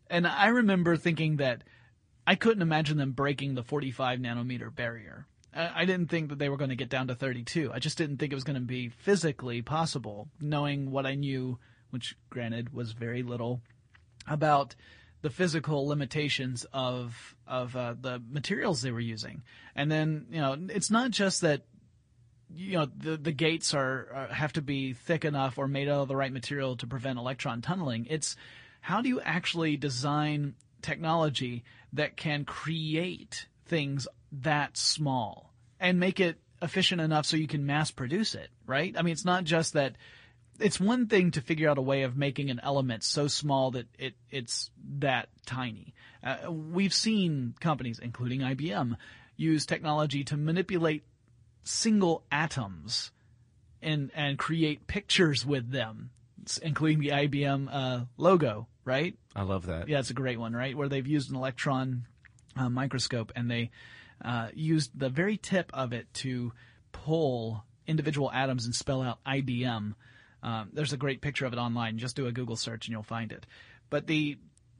And 0.09 0.25
I 0.27 0.47
remember 0.47 0.97
thinking 0.97 1.37
that 1.37 1.63
I 2.25 2.35
couldn't 2.35 2.61
imagine 2.61 2.97
them 2.97 3.11
breaking 3.11 3.55
the 3.55 3.63
45 3.63 4.19
nanometer 4.19 4.73
barrier. 4.73 5.27
I 5.53 5.85
didn't 5.85 6.09
think 6.09 6.29
that 6.29 6.37
they 6.37 6.47
were 6.47 6.57
going 6.57 6.69
to 6.69 6.75
get 6.75 6.89
down 6.89 7.07
to 7.07 7.15
32. 7.15 7.71
I 7.73 7.79
just 7.79 7.97
didn't 7.97 8.17
think 8.17 8.31
it 8.31 8.35
was 8.35 8.43
going 8.43 8.59
to 8.59 8.61
be 8.61 8.89
physically 8.89 9.63
possible, 9.63 10.27
knowing 10.39 10.91
what 10.91 11.07
I 11.07 11.15
knew, 11.15 11.57
which 11.89 12.15
granted 12.29 12.71
was 12.71 12.91
very 12.91 13.23
little, 13.23 13.61
about 14.27 14.75
the 15.21 15.29
physical 15.29 15.87
limitations 15.87 16.65
of 16.71 17.35
of 17.47 17.75
uh, 17.75 17.95
the 17.99 18.21
materials 18.29 18.81
they 18.81 18.91
were 18.91 18.99
using. 18.99 19.41
And 19.75 19.91
then 19.91 20.27
you 20.29 20.39
know, 20.39 20.55
it's 20.69 20.91
not 20.91 21.11
just 21.11 21.41
that 21.41 21.63
you 22.53 22.77
know 22.77 22.87
the 22.95 23.17
the 23.17 23.31
gates 23.31 23.73
are, 23.73 24.07
are 24.13 24.33
have 24.33 24.53
to 24.53 24.61
be 24.61 24.93
thick 24.93 25.25
enough 25.25 25.57
or 25.57 25.67
made 25.67 25.89
out 25.89 26.01
of 26.01 26.07
the 26.07 26.15
right 26.15 26.31
material 26.31 26.77
to 26.77 26.87
prevent 26.87 27.19
electron 27.19 27.61
tunneling. 27.61 28.05
It's 28.09 28.35
how 28.89 29.01
do 29.03 29.09
you 29.09 29.21
actually 29.21 29.77
design 29.77 30.55
technology 30.81 31.63
that 31.93 32.17
can 32.17 32.43
create 32.43 33.45
things 33.67 34.07
that 34.31 34.75
small 34.75 35.53
and 35.79 35.99
make 35.99 36.19
it 36.19 36.39
efficient 36.59 36.99
enough 36.99 37.27
so 37.27 37.37
you 37.37 37.45
can 37.45 37.67
mass 37.67 37.91
produce 37.91 38.33
it, 38.33 38.49
right? 38.65 38.95
I 38.97 39.03
mean, 39.03 39.11
it's 39.11 39.25
not 39.25 39.43
just 39.43 39.73
that 39.73 39.95
it's 40.59 40.79
one 40.79 41.05
thing 41.05 41.29
to 41.31 41.41
figure 41.41 41.69
out 41.69 41.77
a 41.77 41.83
way 41.83 42.01
of 42.01 42.17
making 42.17 42.49
an 42.49 42.59
element 42.63 43.03
so 43.03 43.27
small 43.27 43.69
that 43.71 43.85
it 43.99 44.15
it's 44.31 44.71
that 44.97 45.29
tiny. 45.45 45.93
Uh, 46.23 46.51
we've 46.51 46.93
seen 46.93 47.53
companies, 47.59 47.99
including 47.99 48.41
IBM, 48.41 48.97
use 49.37 49.67
technology 49.67 50.23
to 50.23 50.35
manipulate 50.35 51.03
single 51.63 52.23
atoms 52.31 53.11
and 53.83 54.09
and 54.15 54.39
create 54.39 54.87
pictures 54.87 55.45
with 55.45 55.69
them, 55.69 56.09
including 56.63 57.01
the 57.01 57.09
IBM 57.09 57.69
uh, 57.71 58.05
logo, 58.17 58.67
right? 58.89 59.15
I 59.35 59.43
love 59.43 59.67
that. 59.67 59.87
Yeah, 59.87 59.99
it's 59.99 60.09
a 60.09 60.15
great 60.15 60.39
one, 60.39 60.53
right? 60.53 60.75
Where 60.75 60.89
they've 60.89 61.05
used 61.05 61.29
an 61.29 61.35
electron 61.35 62.07
uh, 62.57 62.69
microscope 62.69 63.31
and 63.35 63.49
they 63.49 63.69
uh, 64.25 64.49
used 64.53 64.97
the 64.99 65.09
very 65.09 65.37
tip 65.37 65.69
of 65.73 65.93
it 65.93 66.11
to 66.15 66.51
pull 66.91 67.63
individual 67.85 68.31
atoms 68.31 68.65
and 68.65 68.73
spell 68.73 69.03
out 69.03 69.23
IBM. 69.23 69.93
Um, 70.41 70.69
there's 70.73 70.93
a 70.93 70.97
great 70.97 71.21
picture 71.21 71.45
of 71.45 71.53
it 71.53 71.59
online. 71.59 71.99
Just 71.99 72.15
do 72.15 72.25
a 72.25 72.31
Google 72.31 72.55
search 72.55 72.87
and 72.87 72.93
you'll 72.93 73.03
find 73.03 73.31
it. 73.31 73.45
But 73.91 74.07
the 74.07 74.37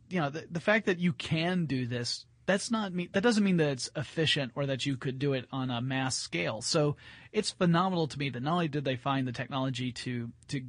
you 0.10 0.20
know, 0.20 0.32
the, 0.32 0.46
the 0.50 0.60
fact 0.60 0.88
that 0.88 0.98
you 0.98 1.14
can 1.14 1.68
do 1.68 1.86
this, 1.86 2.26
that's 2.50 2.72
not 2.72 2.92
mean, 2.92 3.10
that 3.12 3.22
doesn't 3.22 3.44
mean 3.44 3.58
that 3.58 3.70
it's 3.70 3.92
efficient 3.96 4.54
or 4.56 4.66
that 4.66 4.84
you 4.84 4.98
could 4.98 5.20
do 5.20 5.34
it 5.34 5.46
on 5.52 5.70
a 5.70 5.82
mass 5.82 6.18
scale. 6.18 6.64
So 6.64 6.96
it's 7.32 7.52
phenomenal 7.52 8.08
to 8.08 8.18
me 8.18 8.32
that 8.32 8.42
not 8.42 8.54
only 8.54 8.68
did 8.68 8.84
they 8.84 8.96
find 8.96 9.28
the 9.28 9.32
technology 9.32 9.92
to, 9.92 10.32
to 10.48 10.64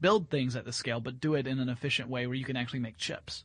build 0.00 0.30
things 0.30 0.54
at 0.54 0.64
the 0.64 0.72
scale, 0.72 1.00
but 1.00 1.18
do 1.18 1.34
it 1.34 1.48
in 1.48 1.58
an 1.58 1.68
efficient 1.68 2.08
way 2.08 2.28
where 2.28 2.36
you 2.36 2.44
can 2.44 2.56
actually 2.56 2.78
make 2.78 2.98
chips. 2.98 3.42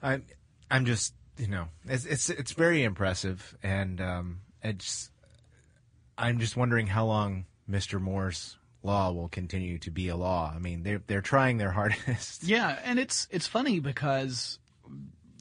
I'm, 0.00 0.24
I'm 0.70 0.84
just, 0.84 1.14
you 1.38 1.48
know, 1.48 1.66
it's, 1.86 2.04
it's, 2.04 2.30
it's 2.30 2.52
very 2.52 2.84
impressive. 2.84 3.56
And, 3.60 4.00
um, 4.00 4.40
it's, 4.62 5.10
I'm 6.16 6.38
just 6.38 6.56
wondering 6.56 6.86
how 6.86 7.06
long 7.06 7.46
Mr. 7.68 8.00
Moore's 8.00 8.56
law 8.84 9.10
will 9.10 9.28
continue 9.28 9.78
to 9.78 9.90
be 9.90 10.06
a 10.06 10.16
law. 10.16 10.52
I 10.54 10.60
mean, 10.60 10.84
they're 10.84 11.02
they're 11.06 11.20
trying 11.20 11.58
their 11.58 11.70
hardest. 11.72 12.44
Yeah, 12.44 12.78
and 12.84 13.00
it's 13.00 13.26
it's 13.32 13.48
funny 13.48 13.80
because 13.80 14.60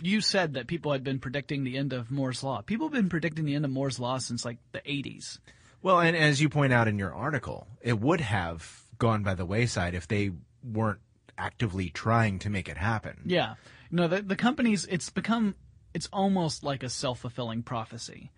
you 0.01 0.21
said 0.21 0.53
that 0.53 0.67
people 0.67 0.91
had 0.91 1.03
been 1.03 1.19
predicting 1.19 1.63
the 1.63 1.77
end 1.77 1.93
of 1.93 2.11
Moore's 2.11 2.43
law. 2.43 2.61
People 2.61 2.87
have 2.87 2.93
been 2.93 3.09
predicting 3.09 3.45
the 3.45 3.55
end 3.55 3.65
of 3.65 3.71
Moore's 3.71 3.99
law 3.99 4.17
since 4.17 4.45
like 4.45 4.57
the 4.71 4.79
80s. 4.79 5.39
Well, 5.81 5.99
and 5.99 6.15
as 6.15 6.41
you 6.41 6.49
point 6.49 6.73
out 6.73 6.87
in 6.87 6.97
your 6.97 7.13
article, 7.13 7.67
it 7.81 7.99
would 7.99 8.21
have 8.21 8.83
gone 8.97 9.23
by 9.23 9.35
the 9.35 9.45
wayside 9.45 9.95
if 9.95 10.07
they 10.07 10.31
weren't 10.63 10.99
actively 11.37 11.89
trying 11.89 12.39
to 12.39 12.49
make 12.49 12.69
it 12.69 12.77
happen. 12.77 13.21
Yeah. 13.25 13.55
No, 13.91 14.07
the 14.07 14.21
the 14.21 14.35
companies 14.35 14.85
it's 14.89 15.09
become 15.09 15.55
it's 15.93 16.09
almost 16.11 16.63
like 16.63 16.83
a 16.83 16.89
self-fulfilling 16.89 17.63
prophecy. 17.63 18.31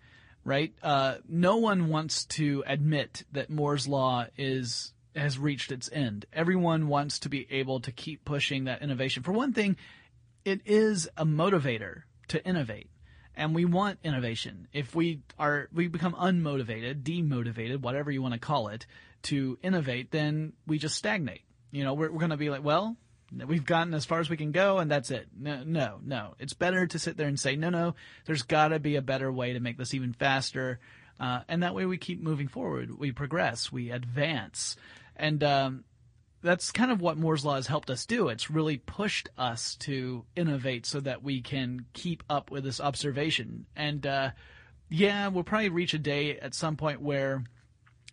Right? 0.44 0.72
Uh, 0.80 1.16
no 1.28 1.56
one 1.56 1.88
wants 1.88 2.24
to 2.26 2.62
admit 2.66 3.24
that 3.32 3.50
Moore's 3.50 3.88
law 3.88 4.26
is 4.36 4.92
has 5.14 5.38
reached 5.38 5.72
its 5.72 5.88
end. 5.92 6.26
Everyone 6.32 6.88
wants 6.88 7.20
to 7.20 7.28
be 7.28 7.46
able 7.50 7.80
to 7.80 7.92
keep 7.92 8.24
pushing 8.24 8.64
that 8.64 8.82
innovation. 8.82 9.22
For 9.22 9.32
one 9.32 9.52
thing, 9.52 9.76
it 10.46 10.60
is 10.64 11.08
a 11.16 11.26
motivator 11.26 12.02
to 12.28 12.42
innovate. 12.46 12.88
And 13.34 13.54
we 13.54 13.66
want 13.66 13.98
innovation. 14.02 14.68
If 14.72 14.94
we 14.94 15.20
are, 15.38 15.68
we 15.74 15.88
become 15.88 16.14
unmotivated, 16.14 17.02
demotivated, 17.02 17.82
whatever 17.82 18.10
you 18.10 18.22
want 18.22 18.32
to 18.32 18.40
call 18.40 18.68
it, 18.68 18.86
to 19.24 19.58
innovate, 19.62 20.12
then 20.12 20.52
we 20.66 20.78
just 20.78 20.94
stagnate. 20.94 21.42
You 21.72 21.84
know, 21.84 21.94
we're, 21.94 22.10
we're 22.10 22.20
going 22.20 22.30
to 22.30 22.36
be 22.36 22.48
like, 22.48 22.64
well, 22.64 22.96
we've 23.46 23.64
gotten 23.64 23.92
as 23.92 24.04
far 24.04 24.20
as 24.20 24.30
we 24.30 24.36
can 24.36 24.52
go 24.52 24.78
and 24.78 24.88
that's 24.88 25.10
it. 25.10 25.26
No, 25.36 25.64
no, 25.64 25.98
no. 26.02 26.34
It's 26.38 26.54
better 26.54 26.86
to 26.86 26.98
sit 26.98 27.16
there 27.16 27.26
and 27.26 27.38
say, 27.38 27.56
no, 27.56 27.68
no, 27.68 27.96
there's 28.24 28.42
got 28.42 28.68
to 28.68 28.78
be 28.78 28.94
a 28.96 29.02
better 29.02 29.30
way 29.30 29.52
to 29.52 29.60
make 29.60 29.76
this 29.76 29.94
even 29.94 30.12
faster. 30.12 30.78
Uh, 31.18 31.40
and 31.48 31.64
that 31.64 31.74
way 31.74 31.86
we 31.86 31.98
keep 31.98 32.22
moving 32.22 32.46
forward. 32.46 32.96
We 32.96 33.10
progress. 33.10 33.72
We 33.72 33.90
advance. 33.90 34.76
And 35.16 35.42
um, 35.42 35.84
that's 36.42 36.70
kind 36.70 36.90
of 36.90 37.00
what 37.00 37.16
Moore's 37.16 37.44
Law 37.44 37.56
has 37.56 37.66
helped 37.66 37.90
us 37.90 38.06
do. 38.06 38.28
It's 38.28 38.50
really 38.50 38.76
pushed 38.76 39.28
us 39.36 39.74
to 39.76 40.24
innovate 40.36 40.86
so 40.86 41.00
that 41.00 41.22
we 41.22 41.40
can 41.40 41.86
keep 41.92 42.22
up 42.28 42.50
with 42.50 42.64
this 42.64 42.80
observation. 42.80 43.66
And 43.74 44.06
uh, 44.06 44.30
yeah, 44.88 45.28
we'll 45.28 45.44
probably 45.44 45.70
reach 45.70 45.94
a 45.94 45.98
day 45.98 46.38
at 46.38 46.54
some 46.54 46.76
point 46.76 47.00
where 47.00 47.44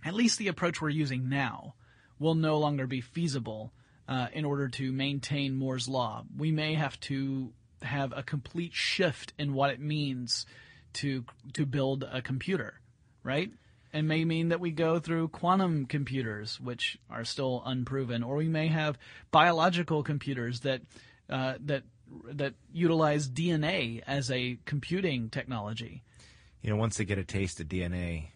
at 0.04 0.14
least 0.14 0.40
the 0.40 0.48
approach 0.48 0.82
we're 0.82 0.90
using 0.90 1.30
now 1.30 1.76
will 2.20 2.36
no 2.36 2.58
longer 2.58 2.88
be 2.88 3.02
feasible 3.02 3.74
uh, 4.08 4.28
in 4.34 4.46
order 4.46 4.68
to 4.70 4.92
maintain 4.92 5.56
Moore's 5.56 5.88
Law. 5.88 6.24
We 6.38 6.52
may 6.52 6.74
have 6.74 7.00
to 7.02 7.54
have 7.82 8.14
a 8.16 8.24
complete 8.24 8.74
shift 8.74 9.34
in 9.38 9.54
what 9.54 9.70
it 9.70 9.80
means 9.80 10.46
to 10.94 11.26
to 11.54 11.66
build 11.66 12.06
a 12.10 12.22
computer, 12.22 12.80
right? 13.24 13.52
And 13.94 14.08
may 14.08 14.26
mean 14.26 14.50
that 14.50 14.60
we 14.60 14.72
go 14.72 15.00
through 15.00 15.30
quantum 15.30 15.86
computers, 15.86 16.60
which 16.60 16.98
are 17.10 17.24
still 17.24 17.62
unproven, 17.66 18.24
or 18.24 18.36
we 18.36 18.48
may 18.48 18.68
have 18.68 18.98
biological 19.32 20.04
computers 20.04 20.62
that 20.62 20.82
uh, 21.30 21.54
that 21.62 21.84
that 22.26 22.56
utilize 22.72 23.30
DNA 23.30 24.02
as 24.06 24.30
a 24.32 24.58
computing 24.66 25.30
technology. 25.30 26.04
You 26.62 26.72
know, 26.72 26.76
once 26.76 26.98
they 26.98 27.06
get 27.06 27.18
a 27.18 27.24
taste 27.24 27.60
of 27.60 27.68
DNA. 27.68 28.30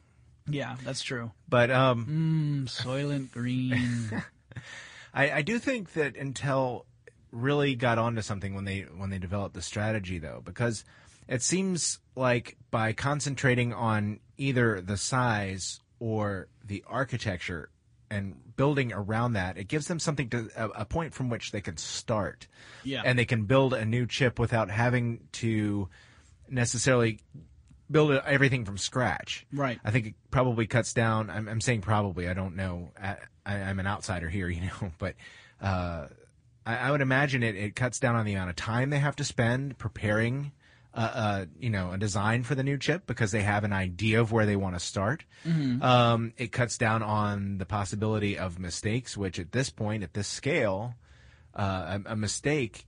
Yeah, 0.50 0.78
that's 0.84 1.02
true. 1.02 1.32
But 1.50 1.72
um, 1.72 2.68
mm, 2.68 2.70
Soylent 2.70 3.32
Green. 3.32 4.24
I, 5.14 5.32
I 5.32 5.42
do 5.42 5.60
think 5.60 5.94
that 5.94 6.14
Intel 6.14 6.84
really 7.32 7.76
got 7.76 7.98
onto 7.98 8.22
something 8.22 8.54
when 8.56 8.66
they 8.66 8.82
when 8.82 9.10
they 9.10 9.18
developed 9.18 9.56
the 9.56 9.62
strategy, 9.62 10.20
though, 10.20 10.42
because 10.44 10.86
it 11.28 11.42
seems 11.42 12.00
like 12.16 12.58
by 12.72 12.94
concentrating 12.94 13.74
on 13.74 14.20
either 14.38 14.82
the 14.82 14.98
size 14.98 15.82
or 16.00 16.48
the 16.66 16.84
architecture 16.88 17.70
and 18.10 18.36
building 18.56 18.94
around 18.94 19.34
that, 19.34 19.58
it 19.58 19.68
gives 19.68 19.88
them 19.88 20.00
something 20.00 20.30
to 20.30 20.50
a, 20.56 20.70
a, 20.70 20.86
point 20.86 21.14
from 21.14 21.30
which 21.30 21.52
they 21.52 21.62
can 21.62 21.78
start. 21.78 22.48
Yeah. 22.84 23.02
And 23.04 23.20
they 23.20 23.26
can 23.26 23.44
build 23.44 23.74
a 23.74 23.86
new 23.86 24.06
chip 24.06 24.40
without 24.40 24.70
having 24.70 25.28
to 25.34 25.90
necessarily 26.50 27.20
build 27.90 28.12
everything 28.12 28.66
from 28.66 28.78
scratch. 28.78 29.46
Right. 29.52 29.80
I 29.84 29.92
think 29.92 30.08
it 30.08 30.14
probably 30.32 30.68
cuts 30.68 30.94
down. 30.94 31.30
I'm, 31.30 31.48
I'm 31.48 31.62
saying 31.62 31.82
probably. 31.82 32.28
I 32.28 32.34
don't 32.34 32.56
know. 32.56 32.92
I, 33.02 33.18
am 33.46 33.80
an 33.80 33.88
outsider 33.88 34.30
here, 34.30 34.50
you 34.50 34.62
know, 34.62 34.92
but 34.98 35.16
uh, 35.62 36.08
I, 36.66 36.78
I, 36.78 36.92
would 36.92 37.02
imagine 37.02 37.44
it, 37.44 37.56
it 37.56 37.76
cuts 37.76 38.00
down 38.00 38.16
on 38.16 38.26
the 38.26 38.34
amount 38.34 38.50
of 38.50 38.56
time 38.56 38.90
they 38.90 39.00
have 39.00 39.16
to 39.18 39.24
spend 39.24 39.78
preparing 39.78 40.52
uh, 41.00 41.46
you 41.60 41.70
know, 41.70 41.92
a 41.92 41.98
design 41.98 42.44
for 42.44 42.56
the 42.56 42.64
new 42.64 42.78
chip 42.78 43.06
because 43.06 43.32
they 43.32 43.44
have 43.44 43.64
an 43.64 43.74
idea 43.74 44.20
of 44.20 44.32
where 44.32 44.46
they 44.46 44.56
want 44.56 44.76
to 44.76 44.80
start. 44.80 45.26
Mm-hmm. 45.46 45.82
Um, 45.82 46.34
it 46.38 46.52
cuts 46.52 46.78
down 46.78 47.04
on 47.04 47.58
the 47.60 47.66
possibility 47.66 48.38
of 48.38 48.60
mistakes, 48.60 49.16
which 49.16 49.40
at 49.40 49.52
this 49.52 49.70
point, 49.70 50.04
at 50.04 50.14
this 50.14 50.28
scale, 50.28 50.96
uh, 51.54 52.00
a, 52.06 52.14
a 52.14 52.16
mistake 52.16 52.86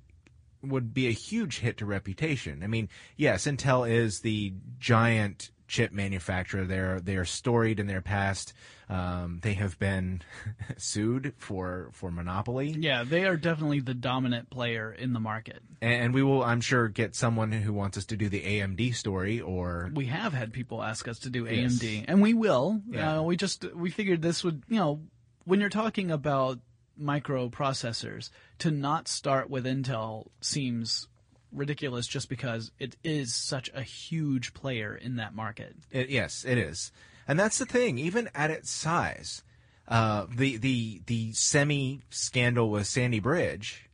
would 0.62 0.94
be 0.94 1.08
a 1.08 1.12
huge 1.12 1.60
hit 1.60 1.78
to 1.78 1.86
reputation. 1.86 2.64
I 2.64 2.68
mean, 2.68 2.90
yes, 3.16 3.46
Intel 3.46 3.90
is 3.90 4.22
the 4.22 4.54
giant 4.80 5.52
chip 5.70 5.94
manufacturer. 5.94 6.66
They're 6.66 7.00
they 7.00 7.16
are 7.16 7.26
storied 7.26 7.80
in 7.80 7.88
their 7.88 8.02
past. 8.02 8.54
Um, 8.90 9.40
they 9.42 9.54
have 9.54 9.78
been 9.80 10.22
sued 10.78 11.34
for 11.38 11.92
for 11.94 12.12
monopoly. 12.12 12.76
Yeah, 12.78 13.04
they 13.06 13.26
are 13.26 13.38
definitely 13.38 13.80
the 13.80 13.94
dominant 13.94 14.50
player 14.50 14.92
in 14.92 15.14
the 15.14 15.20
market. 15.20 15.62
And 15.82 16.14
we 16.14 16.24
will, 16.24 16.44
I'm 16.44 16.60
sure, 16.60 16.90
get 16.90 17.16
someone 17.16 17.52
who 17.52 17.72
wants 17.72 17.98
us 17.98 18.06
to 18.08 18.18
do 18.18 18.28
the 18.28 18.42
AMD 18.42 18.96
story. 18.96 19.40
Or 19.40 19.90
we 19.94 20.08
have 20.08 20.34
had 20.34 20.52
people 20.52 20.84
ask 20.84 21.08
us 21.08 21.20
to 21.20 21.30
do 21.30 21.46
yes. 21.46 21.76
AMD, 21.76 22.06
and 22.08 22.22
we 22.22 22.34
will. 22.34 22.82
Yeah. 22.90 23.20
Uh, 23.20 23.22
we 23.22 23.38
just 23.38 23.64
we 23.74 23.92
figured 23.92 24.22
this 24.22 24.44
would 24.44 24.64
you 24.68 24.78
know 24.78 25.02
when 25.46 25.62
you're 25.62 25.70
talking 25.70 26.12
about 26.12 26.60
microprocessors 27.00 28.30
to 28.58 28.72
not 28.72 29.08
start 29.08 29.50
with 29.50 29.66
Intel 29.66 30.28
seems 30.42 31.08
ridiculous 31.52 32.08
just 32.08 32.30
because 32.30 32.72
it 32.80 32.96
is 33.04 33.34
such 33.34 33.70
a 33.74 33.82
huge 33.82 34.54
player 34.54 34.96
in 34.96 35.16
that 35.18 35.34
market. 35.34 35.76
It, 35.92 36.10
yes, 36.10 36.46
it 36.46 36.58
is, 36.58 36.92
and 37.28 37.40
that's 37.40 37.58
the 37.58 37.66
thing. 37.66 37.98
Even 37.98 38.30
at 38.36 38.52
its 38.52 38.70
size, 38.70 39.44
uh, 39.88 40.28
the 40.34 40.58
the 40.58 41.02
the 41.06 41.34
semi 41.34 42.02
scandal 42.10 42.70
with 42.70 42.88
Sandy 42.88 43.20
Bridge 43.20 43.90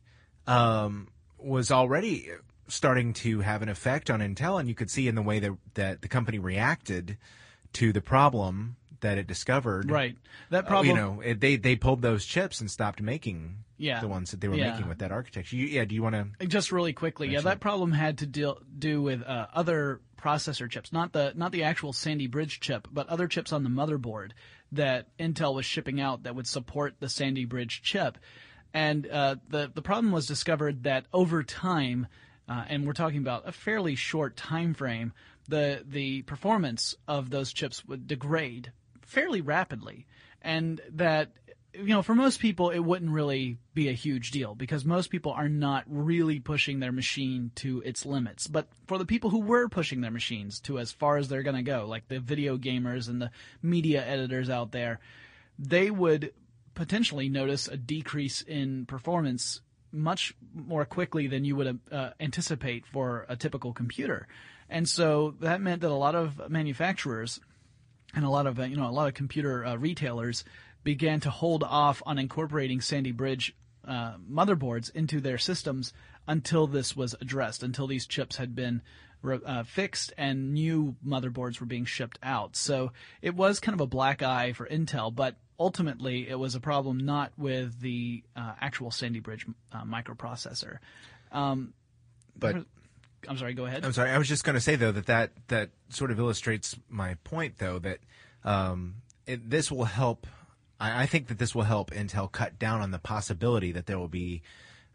um, 0.46 1.08
was 1.38 1.70
already 1.70 2.30
starting 2.68 3.12
to 3.12 3.40
have 3.40 3.62
an 3.62 3.68
effect 3.68 4.10
on 4.10 4.20
Intel, 4.20 4.58
and 4.58 4.68
you 4.68 4.74
could 4.74 4.90
see 4.90 5.08
in 5.08 5.14
the 5.14 5.22
way 5.22 5.38
that 5.38 5.52
that 5.74 6.02
the 6.02 6.08
company 6.08 6.38
reacted 6.38 7.16
to 7.72 7.92
the 7.92 8.00
problem 8.00 8.76
that 9.00 9.18
it 9.18 9.26
discovered. 9.26 9.90
Right. 9.90 10.16
That 10.50 10.66
problem. 10.66 10.96
Uh, 10.96 11.00
you 11.00 11.00
know, 11.00 11.20
it, 11.20 11.40
they 11.40 11.56
they 11.56 11.76
pulled 11.76 12.02
those 12.02 12.24
chips 12.24 12.60
and 12.60 12.70
stopped 12.70 13.00
making 13.00 13.56
yeah. 13.78 14.00
the 14.00 14.08
ones 14.08 14.30
that 14.30 14.40
they 14.40 14.48
were 14.48 14.56
yeah. 14.56 14.72
making 14.72 14.88
with 14.88 14.98
that 14.98 15.12
architecture. 15.12 15.56
You, 15.56 15.66
yeah. 15.66 15.84
Do 15.84 15.94
you 15.94 16.02
want 16.02 16.14
to 16.38 16.46
just 16.46 16.72
really 16.72 16.92
quickly? 16.92 17.28
Yeah, 17.28 17.40
that 17.42 17.60
problem 17.60 17.92
had 17.92 18.18
to 18.18 18.26
deal 18.26 18.60
do 18.78 19.02
with 19.02 19.22
uh, 19.22 19.46
other 19.54 20.00
processor 20.20 20.68
chips, 20.68 20.92
not 20.92 21.12
the 21.12 21.32
not 21.36 21.52
the 21.52 21.64
actual 21.64 21.92
Sandy 21.92 22.26
Bridge 22.26 22.60
chip, 22.60 22.88
but 22.92 23.08
other 23.08 23.28
chips 23.28 23.52
on 23.52 23.64
the 23.64 23.70
motherboard 23.70 24.32
that 24.72 25.16
Intel 25.18 25.54
was 25.54 25.64
shipping 25.64 26.00
out 26.00 26.24
that 26.24 26.34
would 26.34 26.46
support 26.46 26.96
the 26.98 27.08
Sandy 27.08 27.44
Bridge 27.44 27.82
chip. 27.82 28.18
And 28.74 29.06
uh, 29.08 29.36
the 29.48 29.70
the 29.72 29.82
problem 29.82 30.12
was 30.12 30.26
discovered 30.26 30.84
that 30.84 31.06
over 31.12 31.42
time, 31.42 32.06
uh, 32.48 32.64
and 32.68 32.86
we're 32.86 32.92
talking 32.92 33.18
about 33.18 33.48
a 33.48 33.52
fairly 33.52 33.94
short 33.94 34.36
time 34.36 34.74
frame, 34.74 35.12
the 35.48 35.82
the 35.86 36.22
performance 36.22 36.94
of 37.06 37.30
those 37.30 37.52
chips 37.52 37.84
would 37.86 38.06
degrade 38.06 38.72
fairly 39.06 39.40
rapidly, 39.40 40.06
and 40.42 40.80
that 40.92 41.32
you 41.72 41.88
know 41.88 42.02
for 42.02 42.14
most 42.14 42.40
people 42.40 42.70
it 42.70 42.78
wouldn't 42.78 43.10
really 43.10 43.58
be 43.74 43.88
a 43.88 43.92
huge 43.92 44.30
deal 44.30 44.54
because 44.54 44.84
most 44.84 45.10
people 45.10 45.32
are 45.32 45.48
not 45.48 45.84
really 45.88 46.40
pushing 46.40 46.80
their 46.80 46.92
machine 46.92 47.50
to 47.56 47.82
its 47.82 48.04
limits. 48.04 48.46
But 48.46 48.68
for 48.86 48.98
the 48.98 49.06
people 49.06 49.30
who 49.30 49.40
were 49.40 49.68
pushing 49.68 50.00
their 50.00 50.10
machines 50.10 50.60
to 50.60 50.78
as 50.78 50.92
far 50.92 51.16
as 51.16 51.28
they're 51.28 51.42
going 51.42 51.56
to 51.56 51.62
go, 51.62 51.86
like 51.88 52.08
the 52.08 52.20
video 52.20 52.58
gamers 52.58 53.08
and 53.08 53.20
the 53.20 53.30
media 53.62 54.04
editors 54.06 54.50
out 54.50 54.72
there, 54.72 55.00
they 55.58 55.90
would 55.90 56.32
potentially 56.74 57.28
notice 57.28 57.68
a 57.68 57.76
decrease 57.76 58.42
in 58.42 58.86
performance 58.86 59.60
much 59.92 60.34
more 60.54 60.84
quickly 60.84 61.26
than 61.26 61.44
you 61.44 61.56
would 61.56 61.80
uh, 61.90 62.10
anticipate 62.20 62.86
for 62.86 63.24
a 63.28 63.36
typical 63.36 63.72
computer. 63.72 64.28
And 64.68 64.88
so 64.88 65.34
that 65.40 65.60
meant 65.60 65.82
that 65.82 65.90
a 65.90 65.94
lot 65.94 66.14
of 66.14 66.50
manufacturers 66.50 67.40
and 68.16 68.24
a 68.24 68.30
lot 68.30 68.48
of 68.48 68.58
uh, 68.58 68.64
you 68.64 68.76
know 68.76 68.88
a 68.88 68.90
lot 68.90 69.06
of 69.06 69.14
computer 69.14 69.64
uh, 69.64 69.76
retailers 69.76 70.42
began 70.82 71.20
to 71.20 71.30
hold 71.30 71.62
off 71.62 72.02
on 72.06 72.18
incorporating 72.18 72.80
Sandy 72.80 73.12
Bridge 73.12 73.54
uh, 73.86 74.14
motherboards 74.28 74.90
into 74.94 75.20
their 75.20 75.38
systems 75.38 75.92
until 76.26 76.66
this 76.66 76.96
was 76.96 77.14
addressed, 77.20 77.62
until 77.62 77.86
these 77.86 78.06
chips 78.06 78.36
had 78.36 78.54
been 78.54 78.82
uh, 79.24 79.62
fixed 79.64 80.12
and 80.16 80.54
new 80.54 80.96
motherboards 81.04 81.60
were 81.60 81.66
being 81.66 81.84
shipped 81.84 82.18
out. 82.22 82.56
So 82.56 82.92
it 83.22 83.34
was 83.34 83.60
kind 83.60 83.74
of 83.74 83.80
a 83.80 83.86
black 83.86 84.22
eye 84.22 84.52
for 84.52 84.66
Intel, 84.66 85.14
but 85.14 85.36
ultimately 85.58 86.28
it 86.28 86.38
was 86.38 86.54
a 86.54 86.60
problem 86.60 86.98
not 86.98 87.32
with 87.36 87.80
the 87.80 88.22
uh, 88.36 88.52
actual 88.60 88.90
Sandy 88.90 89.20
Bridge 89.20 89.46
uh, 89.72 89.84
microprocessor. 89.84 90.78
Um, 91.32 91.74
but 92.38 92.64
I'm 93.28 93.38
sorry. 93.38 93.54
Go 93.54 93.66
ahead. 93.66 93.84
I'm 93.84 93.92
sorry. 93.92 94.10
I 94.10 94.18
was 94.18 94.28
just 94.28 94.44
going 94.44 94.54
to 94.54 94.60
say 94.60 94.76
though 94.76 94.92
that, 94.92 95.06
that 95.06 95.30
that 95.48 95.70
sort 95.88 96.10
of 96.10 96.18
illustrates 96.18 96.76
my 96.88 97.14
point 97.24 97.58
though 97.58 97.78
that 97.80 97.98
um, 98.44 98.96
it, 99.26 99.48
this 99.50 99.70
will 99.70 99.84
help. 99.84 100.26
I, 100.78 101.02
I, 101.02 101.06
think 101.06 101.28
that 101.28 101.38
this 101.38 101.54
will 101.54 101.62
help 101.62 101.90
Intel 101.90 102.30
cut 102.30 102.58
down 102.58 102.80
on 102.80 102.90
the 102.90 102.98
possibility 102.98 103.72
that 103.72 103.86
there 103.86 103.98
will 103.98 104.08
be 104.08 104.42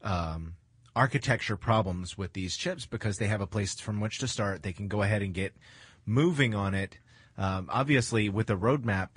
um, 0.04 0.54
architecture 0.96 1.58
problems 1.58 2.18
with 2.18 2.34
these 2.34 2.56
chips 2.56 2.86
because 2.86 3.18
they 3.18 3.28
have 3.28 3.42
a 3.42 3.48
place 3.48 3.80
from 3.80 4.00
which 4.00 4.20
to 4.20 4.28
start. 4.28 4.64
They 4.64 4.74
can 4.74 4.88
go 4.88 5.02
ahead 5.02 5.22
and 5.22 5.34
get 5.34 5.54
moving 6.06 6.56
on 6.56 6.74
it. 6.74 6.98
Um, 7.38 7.70
obviously, 7.72 8.30
with 8.30 8.50
a 8.50 8.56
roadmap 8.56 9.10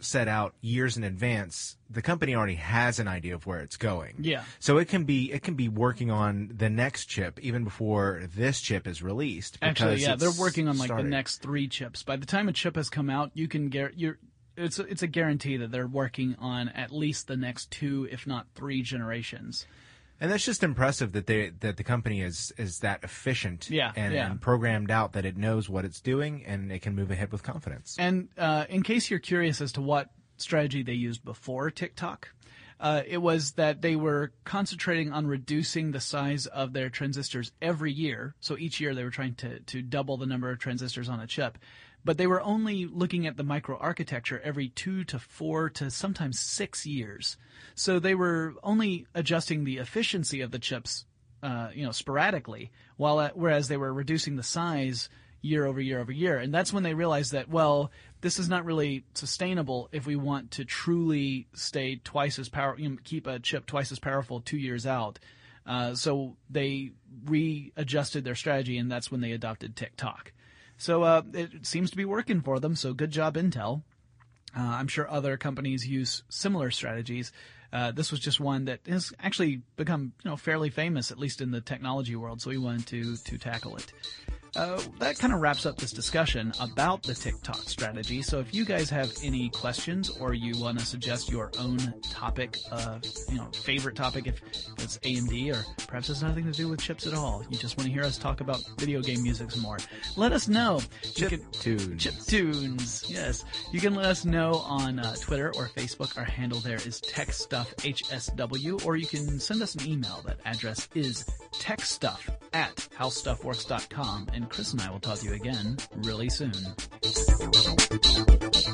set 0.00 0.28
out 0.28 0.54
years 0.60 0.96
in 0.96 1.04
advance, 1.04 1.76
the 1.90 2.02
company 2.02 2.34
already 2.34 2.54
has 2.54 2.98
an 2.98 3.08
idea 3.08 3.34
of 3.34 3.46
where 3.46 3.60
it's 3.60 3.76
going. 3.76 4.16
Yeah. 4.20 4.44
So 4.60 4.78
it 4.78 4.88
can 4.88 5.04
be 5.04 5.32
it 5.32 5.42
can 5.42 5.54
be 5.54 5.68
working 5.68 6.10
on 6.10 6.52
the 6.54 6.70
next 6.70 7.06
chip 7.06 7.38
even 7.40 7.64
before 7.64 8.22
this 8.34 8.60
chip 8.60 8.86
is 8.86 9.02
released. 9.02 9.58
Actually, 9.62 9.96
yeah, 9.96 10.16
they're 10.16 10.30
working 10.30 10.68
on 10.68 10.78
like 10.78 10.86
started. 10.86 11.06
the 11.06 11.10
next 11.10 11.38
three 11.38 11.68
chips. 11.68 12.02
By 12.02 12.16
the 12.16 12.26
time 12.26 12.48
a 12.48 12.52
chip 12.52 12.76
has 12.76 12.88
come 12.90 13.10
out, 13.10 13.30
you 13.34 13.48
can 13.48 13.68
get 13.68 13.98
you're 13.98 14.18
it's 14.56 14.78
it's 14.78 15.02
a 15.02 15.06
guarantee 15.06 15.56
that 15.56 15.70
they're 15.70 15.86
working 15.86 16.36
on 16.38 16.68
at 16.70 16.92
least 16.92 17.28
the 17.28 17.36
next 17.36 17.70
two, 17.70 18.08
if 18.10 18.26
not 18.26 18.46
three 18.54 18.82
generations. 18.82 19.66
And 20.20 20.30
that's 20.30 20.44
just 20.44 20.62
impressive 20.62 21.12
that 21.12 21.26
they 21.26 21.50
that 21.60 21.76
the 21.76 21.84
company 21.84 22.22
is 22.22 22.52
is 22.56 22.80
that 22.80 23.04
efficient 23.04 23.70
yeah, 23.70 23.92
and, 23.94 24.12
yeah. 24.12 24.30
and 24.30 24.40
programmed 24.40 24.90
out 24.90 25.12
that 25.12 25.24
it 25.24 25.36
knows 25.36 25.68
what 25.68 25.84
it's 25.84 26.00
doing 26.00 26.44
and 26.44 26.72
it 26.72 26.82
can 26.82 26.94
move 26.94 27.10
ahead 27.10 27.30
with 27.30 27.42
confidence. 27.42 27.96
And 27.98 28.28
uh, 28.36 28.64
in 28.68 28.82
case 28.82 29.10
you're 29.10 29.20
curious 29.20 29.60
as 29.60 29.72
to 29.72 29.80
what 29.80 30.10
strategy 30.36 30.82
they 30.82 30.94
used 30.94 31.24
before 31.24 31.70
Tick-Tock, 31.70 32.28
uh, 32.80 33.02
it 33.06 33.18
was 33.18 33.52
that 33.52 33.82
they 33.82 33.96
were 33.96 34.32
concentrating 34.44 35.12
on 35.12 35.26
reducing 35.26 35.92
the 35.92 36.00
size 36.00 36.46
of 36.46 36.72
their 36.72 36.90
transistors 36.90 37.52
every 37.60 37.92
year. 37.92 38.34
So 38.40 38.56
each 38.56 38.80
year 38.80 38.94
they 38.94 39.04
were 39.04 39.10
trying 39.10 39.34
to 39.36 39.60
to 39.60 39.82
double 39.82 40.16
the 40.16 40.26
number 40.26 40.50
of 40.50 40.58
transistors 40.58 41.08
on 41.08 41.20
a 41.20 41.26
chip 41.26 41.58
but 42.04 42.16
they 42.16 42.26
were 42.26 42.40
only 42.42 42.86
looking 42.86 43.26
at 43.26 43.36
the 43.36 43.44
microarchitecture 43.44 44.40
every 44.42 44.68
two 44.68 45.04
to 45.04 45.18
four 45.18 45.68
to 45.70 45.90
sometimes 45.90 46.38
six 46.38 46.86
years. 46.86 47.36
So 47.74 47.98
they 47.98 48.14
were 48.14 48.54
only 48.62 49.06
adjusting 49.14 49.64
the 49.64 49.78
efficiency 49.78 50.40
of 50.40 50.50
the 50.50 50.58
chips, 50.58 51.04
uh, 51.42 51.68
you 51.74 51.84
know, 51.84 51.92
sporadically, 51.92 52.70
while 52.96 53.20
at, 53.20 53.36
whereas 53.36 53.68
they 53.68 53.76
were 53.76 53.92
reducing 53.92 54.36
the 54.36 54.42
size 54.42 55.08
year 55.40 55.66
over 55.66 55.80
year 55.80 56.00
over 56.00 56.10
year. 56.10 56.38
And 56.38 56.52
that's 56.52 56.72
when 56.72 56.82
they 56.82 56.94
realized 56.94 57.32
that, 57.32 57.48
well, 57.48 57.92
this 58.20 58.38
is 58.38 58.48
not 58.48 58.64
really 58.64 59.04
sustainable 59.14 59.88
if 59.92 60.06
we 60.06 60.16
want 60.16 60.52
to 60.52 60.64
truly 60.64 61.46
stay 61.54 62.00
twice 62.02 62.38
as 62.38 62.48
power, 62.48 62.76
you 62.76 62.88
know, 62.88 62.96
keep 63.04 63.26
a 63.26 63.38
chip 63.38 63.66
twice 63.66 63.92
as 63.92 64.00
powerful 64.00 64.40
two 64.40 64.58
years 64.58 64.86
out. 64.86 65.18
Uh, 65.64 65.94
so 65.94 66.36
they 66.50 66.90
readjusted 67.26 68.24
their 68.24 68.34
strategy, 68.34 68.78
and 68.78 68.90
that's 68.90 69.10
when 69.10 69.20
they 69.20 69.32
adopted 69.32 69.76
Tick-Tock. 69.76 70.32
So 70.78 71.02
uh, 71.02 71.22
it 71.34 71.66
seems 71.66 71.90
to 71.90 71.96
be 71.96 72.04
working 72.04 72.40
for 72.40 72.58
them. 72.60 72.74
So 72.76 72.94
good 72.94 73.10
job, 73.10 73.34
Intel. 73.34 73.82
Uh, 74.56 74.62
I'm 74.62 74.88
sure 74.88 75.10
other 75.10 75.36
companies 75.36 75.86
use 75.86 76.22
similar 76.30 76.70
strategies. 76.70 77.32
Uh, 77.72 77.92
this 77.92 78.10
was 78.10 78.20
just 78.20 78.40
one 78.40 78.64
that 78.64 78.80
has 78.88 79.12
actually 79.20 79.60
become, 79.76 80.12
you 80.24 80.30
know, 80.30 80.36
fairly 80.36 80.70
famous, 80.70 81.10
at 81.10 81.18
least 81.18 81.40
in 81.42 81.50
the 81.50 81.60
technology 81.60 82.16
world. 82.16 82.40
So 82.40 82.48
we 82.48 82.58
wanted 82.58 82.86
to 82.86 83.16
to 83.16 83.36
tackle 83.36 83.76
it. 83.76 83.92
Uh, 84.56 84.80
that 84.98 85.18
kind 85.18 85.32
of 85.32 85.40
wraps 85.40 85.66
up 85.66 85.76
this 85.76 85.92
discussion 85.92 86.52
about 86.60 87.02
the 87.02 87.14
Tick-Tock 87.14 87.68
strategy. 87.68 88.22
So 88.22 88.40
if 88.40 88.54
you 88.54 88.64
guys 88.64 88.90
have 88.90 89.12
any 89.22 89.48
questions 89.50 90.10
or 90.18 90.34
you 90.34 90.58
want 90.60 90.78
to 90.78 90.86
suggest 90.86 91.30
your 91.30 91.50
own 91.58 91.78
topic, 92.02 92.56
uh, 92.72 92.98
you 93.28 93.36
know, 93.36 93.48
favorite 93.52 93.96
topic, 93.96 94.26
if 94.26 94.40
it's 94.78 94.98
AMD 94.98 95.54
or 95.54 95.64
perhaps 95.86 96.10
it's 96.10 96.22
nothing 96.22 96.44
to 96.44 96.52
do 96.52 96.68
with 96.68 96.80
chips 96.80 97.06
at 97.06 97.14
all, 97.14 97.44
you 97.50 97.58
just 97.58 97.76
want 97.76 97.86
to 97.86 97.92
hear 97.92 98.02
us 98.02 98.18
talk 98.18 98.40
about 98.40 98.62
video 98.78 99.00
game 99.00 99.22
music 99.22 99.50
some 99.50 99.62
more, 99.62 99.78
let 100.16 100.32
us 100.32 100.48
know. 100.48 100.80
Chip 101.14 101.30
can, 101.30 101.50
tunes. 101.52 102.02
Chip 102.02 102.14
tunes. 102.26 103.04
Yes. 103.08 103.44
You 103.72 103.80
can 103.80 103.94
let 103.94 104.06
us 104.06 104.24
know 104.24 104.54
on 104.54 104.98
uh, 104.98 105.14
Twitter 105.20 105.48
or 105.56 105.68
Facebook. 105.68 106.16
Our 106.16 106.24
handle 106.24 106.60
there 106.60 106.76
is 106.76 107.00
TechStuffHSW, 107.00 108.84
or 108.86 108.96
you 108.96 109.06
can 109.06 109.38
send 109.38 109.62
us 109.62 109.74
an 109.74 109.86
email. 109.86 110.22
That 110.24 110.38
address 110.44 110.88
is 110.94 111.24
techstuff 111.52 112.20
at 112.52 112.88
howstuffworks.com 112.98 114.28
and 114.38 114.48
Chris 114.48 114.72
and 114.72 114.80
I 114.80 114.90
will 114.90 115.00
talk 115.00 115.18
to 115.18 115.26
you 115.26 115.34
again 115.34 115.76
really 115.96 116.30
soon. 116.30 116.52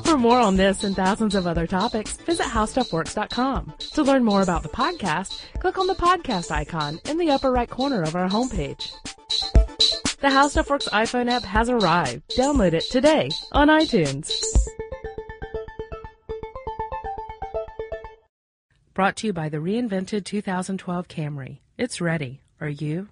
For 0.05 0.17
more 0.17 0.39
on 0.39 0.55
this 0.55 0.83
and 0.83 0.95
thousands 0.95 1.33
of 1.33 1.47
other 1.47 1.65
topics, 1.65 2.13
visit 2.17 2.45
howstuffworks.com. 2.45 3.73
To 3.93 4.03
learn 4.03 4.23
more 4.23 4.43
about 4.43 4.61
the 4.63 4.69
podcast, 4.69 5.41
click 5.59 5.77
on 5.77 5.87
the 5.87 5.95
podcast 5.95 6.51
icon 6.51 6.99
in 7.09 7.17
the 7.17 7.31
upper 7.31 7.51
right 7.51 7.69
corner 7.69 8.03
of 8.03 8.15
our 8.15 8.29
homepage. 8.29 8.91
The 10.21 10.29
How 10.29 10.47
Stuff 10.47 10.69
Works 10.69 10.87
iPhone 10.89 11.29
app 11.29 11.43
has 11.43 11.69
arrived. 11.69 12.29
Download 12.37 12.73
it 12.73 12.85
today 12.89 13.29
on 13.51 13.67
iTunes. 13.67 14.31
Brought 18.93 19.17
to 19.17 19.27
you 19.27 19.33
by 19.33 19.49
the 19.49 19.57
reinvented 19.57 20.23
2012 20.25 21.07
Camry. 21.07 21.59
It's 21.77 21.99
ready. 21.99 22.41
Are 22.61 22.69
you? 22.69 23.09